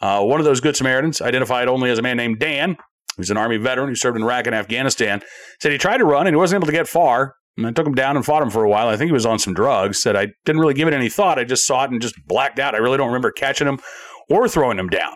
Uh, 0.00 0.22
one 0.22 0.40
of 0.40 0.44
those 0.44 0.60
Good 0.60 0.76
Samaritans, 0.76 1.20
identified 1.20 1.68
only 1.68 1.90
as 1.90 1.98
a 1.98 2.02
man 2.02 2.16
named 2.16 2.40
Dan, 2.40 2.76
who's 3.16 3.30
an 3.30 3.36
Army 3.36 3.56
veteran 3.56 3.88
who 3.88 3.94
served 3.94 4.16
in 4.16 4.24
Iraq 4.24 4.46
and 4.46 4.54
Afghanistan, 4.54 5.22
said 5.60 5.72
he 5.72 5.78
tried 5.78 5.98
to 5.98 6.04
run 6.04 6.26
and 6.26 6.34
he 6.34 6.38
wasn't 6.38 6.58
able 6.58 6.66
to 6.66 6.72
get 6.72 6.88
far. 6.88 7.34
And 7.56 7.66
I 7.66 7.70
took 7.70 7.86
him 7.86 7.94
down 7.94 8.16
and 8.16 8.24
fought 8.24 8.42
him 8.42 8.50
for 8.50 8.64
a 8.64 8.68
while. 8.68 8.88
I 8.88 8.96
think 8.96 9.08
he 9.08 9.12
was 9.12 9.26
on 9.26 9.38
some 9.38 9.52
drugs. 9.52 10.02
Said 10.02 10.16
I 10.16 10.28
didn't 10.44 10.60
really 10.60 10.74
give 10.74 10.88
it 10.88 10.94
any 10.94 11.08
thought. 11.08 11.38
I 11.38 11.44
just 11.44 11.66
saw 11.66 11.84
it 11.84 11.90
and 11.90 12.00
just 12.00 12.14
blacked 12.26 12.58
out. 12.58 12.74
I 12.74 12.78
really 12.78 12.96
don't 12.96 13.08
remember 13.08 13.30
catching 13.30 13.68
him 13.68 13.78
or 14.30 14.48
throwing 14.48 14.78
him 14.78 14.88
down. 14.88 15.14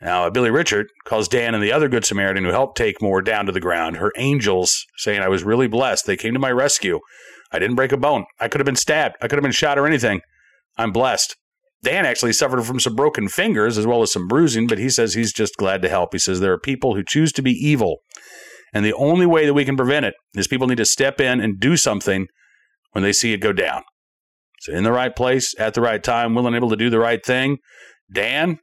Now, 0.00 0.26
uh, 0.26 0.30
Billy 0.30 0.50
Richard 0.50 0.88
calls 1.04 1.26
Dan 1.26 1.54
and 1.54 1.62
the 1.62 1.72
other 1.72 1.88
Good 1.88 2.04
Samaritan 2.04 2.44
who 2.44 2.50
helped 2.50 2.76
take 2.76 3.00
Moore 3.00 3.22
down 3.22 3.46
to 3.46 3.52
the 3.52 3.60
ground 3.60 3.96
her 3.96 4.12
angels, 4.16 4.84
saying, 4.98 5.20
I 5.20 5.28
was 5.28 5.42
really 5.42 5.68
blessed. 5.68 6.06
They 6.06 6.16
came 6.16 6.34
to 6.34 6.38
my 6.38 6.50
rescue. 6.50 7.00
I 7.50 7.58
didn't 7.58 7.76
break 7.76 7.92
a 7.92 7.96
bone. 7.96 8.26
I 8.38 8.48
could 8.48 8.60
have 8.60 8.66
been 8.66 8.76
stabbed. 8.76 9.16
I 9.22 9.28
could 9.28 9.36
have 9.36 9.42
been 9.42 9.52
shot 9.52 9.78
or 9.78 9.86
anything. 9.86 10.20
I'm 10.76 10.92
blessed. 10.92 11.36
Dan 11.82 12.04
actually 12.04 12.32
suffered 12.32 12.62
from 12.64 12.80
some 12.80 12.94
broken 12.94 13.28
fingers 13.28 13.78
as 13.78 13.86
well 13.86 14.02
as 14.02 14.12
some 14.12 14.26
bruising, 14.26 14.66
but 14.66 14.78
he 14.78 14.90
says 14.90 15.14
he's 15.14 15.32
just 15.32 15.56
glad 15.56 15.82
to 15.82 15.88
help. 15.88 16.12
He 16.12 16.18
says 16.18 16.40
there 16.40 16.52
are 16.52 16.58
people 16.58 16.94
who 16.94 17.02
choose 17.06 17.32
to 17.32 17.42
be 17.42 17.52
evil, 17.52 17.98
and 18.76 18.84
the 18.84 18.92
only 18.92 19.24
way 19.24 19.46
that 19.46 19.54
we 19.54 19.64
can 19.64 19.74
prevent 19.74 20.04
it 20.04 20.12
is 20.34 20.46
people 20.46 20.66
need 20.66 20.76
to 20.76 20.84
step 20.84 21.18
in 21.18 21.40
and 21.40 21.58
do 21.58 21.78
something 21.78 22.26
when 22.92 23.02
they 23.02 23.12
see 23.14 23.32
it 23.32 23.38
go 23.38 23.54
down. 23.54 23.84
So, 24.60 24.72
in 24.74 24.84
the 24.84 24.92
right 24.92 25.16
place, 25.16 25.54
at 25.58 25.72
the 25.72 25.80
right 25.80 26.04
time, 26.04 26.34
willing 26.34 26.48
and 26.48 26.56
able 26.56 26.68
to 26.68 26.76
do 26.76 26.90
the 26.90 26.98
right 26.98 27.24
thing. 27.24 27.56
Dan, 28.12 28.58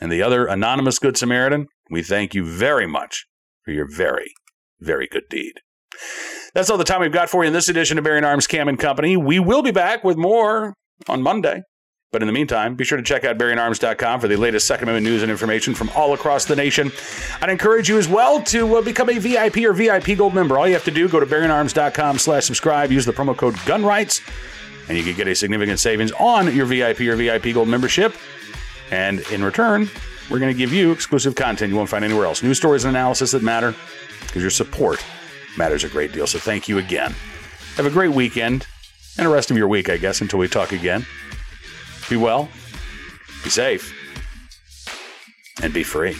and 0.00 0.10
the 0.10 0.22
other 0.22 0.46
anonymous 0.46 0.98
Good 0.98 1.18
Samaritan, 1.18 1.66
we 1.90 2.02
thank 2.02 2.34
you 2.34 2.42
very 2.42 2.86
much 2.86 3.26
for 3.62 3.72
your 3.72 3.86
very, 3.86 4.32
very 4.80 5.06
good 5.06 5.24
deed. 5.28 5.52
That's 6.54 6.70
all 6.70 6.78
the 6.78 6.84
time 6.84 7.02
we've 7.02 7.12
got 7.12 7.28
for 7.28 7.44
you 7.44 7.48
in 7.48 7.52
this 7.52 7.68
edition 7.68 7.98
of 7.98 8.04
Bearing 8.04 8.24
Arms 8.24 8.46
Cam 8.46 8.66
and 8.66 8.78
Company. 8.78 9.14
We 9.14 9.40
will 9.40 9.60
be 9.60 9.72
back 9.72 10.04
with 10.04 10.16
more 10.16 10.72
on 11.06 11.20
Monday. 11.20 11.64
But 12.14 12.22
in 12.22 12.28
the 12.28 12.32
meantime, 12.32 12.76
be 12.76 12.84
sure 12.84 12.96
to 12.96 13.02
check 13.02 13.24
out 13.24 13.38
bearingarms.com 13.38 14.20
for 14.20 14.28
the 14.28 14.36
latest 14.36 14.68
Second 14.68 14.88
Amendment 14.88 15.12
news 15.12 15.22
and 15.22 15.32
information 15.32 15.74
from 15.74 15.90
all 15.96 16.14
across 16.14 16.44
the 16.44 16.54
nation. 16.54 16.92
I'd 17.42 17.50
encourage 17.50 17.88
you 17.88 17.98
as 17.98 18.06
well 18.06 18.40
to 18.44 18.76
uh, 18.76 18.82
become 18.82 19.10
a 19.10 19.18
VIP 19.18 19.56
or 19.64 19.72
VIP 19.72 20.16
Gold 20.16 20.32
member. 20.32 20.56
All 20.56 20.68
you 20.68 20.74
have 20.74 20.84
to 20.84 20.92
do, 20.92 21.08
go 21.08 21.18
to 21.18 21.26
bearingarms.com 21.26 22.18
slash 22.20 22.44
subscribe, 22.44 22.92
use 22.92 23.04
the 23.04 23.12
promo 23.12 23.36
code 23.36 23.56
GUNRIGHTS, 23.66 24.20
and 24.88 24.96
you 24.96 25.02
can 25.02 25.16
get 25.16 25.26
a 25.26 25.34
significant 25.34 25.80
savings 25.80 26.12
on 26.12 26.54
your 26.54 26.66
VIP 26.66 27.00
or 27.00 27.16
VIP 27.16 27.52
Gold 27.52 27.66
membership. 27.66 28.14
And 28.92 29.18
in 29.32 29.42
return, 29.42 29.90
we're 30.30 30.38
going 30.38 30.52
to 30.52 30.56
give 30.56 30.72
you 30.72 30.92
exclusive 30.92 31.34
content 31.34 31.70
you 31.70 31.76
won't 31.76 31.90
find 31.90 32.04
anywhere 32.04 32.26
else. 32.26 32.44
News 32.44 32.58
stories 32.58 32.84
and 32.84 32.96
analysis 32.96 33.32
that 33.32 33.42
matter 33.42 33.74
because 34.20 34.40
your 34.40 34.52
support 34.52 35.04
matters 35.58 35.82
a 35.82 35.88
great 35.88 36.12
deal. 36.12 36.28
So 36.28 36.38
thank 36.38 36.68
you 36.68 36.78
again. 36.78 37.12
Have 37.74 37.86
a 37.86 37.90
great 37.90 38.12
weekend 38.12 38.68
and 39.18 39.26
the 39.26 39.30
rest 39.30 39.50
of 39.50 39.56
your 39.56 39.66
week, 39.66 39.88
I 39.90 39.96
guess, 39.96 40.20
until 40.20 40.38
we 40.38 40.46
talk 40.46 40.70
again. 40.70 41.04
Be 42.08 42.16
well, 42.16 42.48
be 43.42 43.50
safe, 43.50 43.92
and 45.62 45.72
be 45.72 45.82
free. 45.82 46.16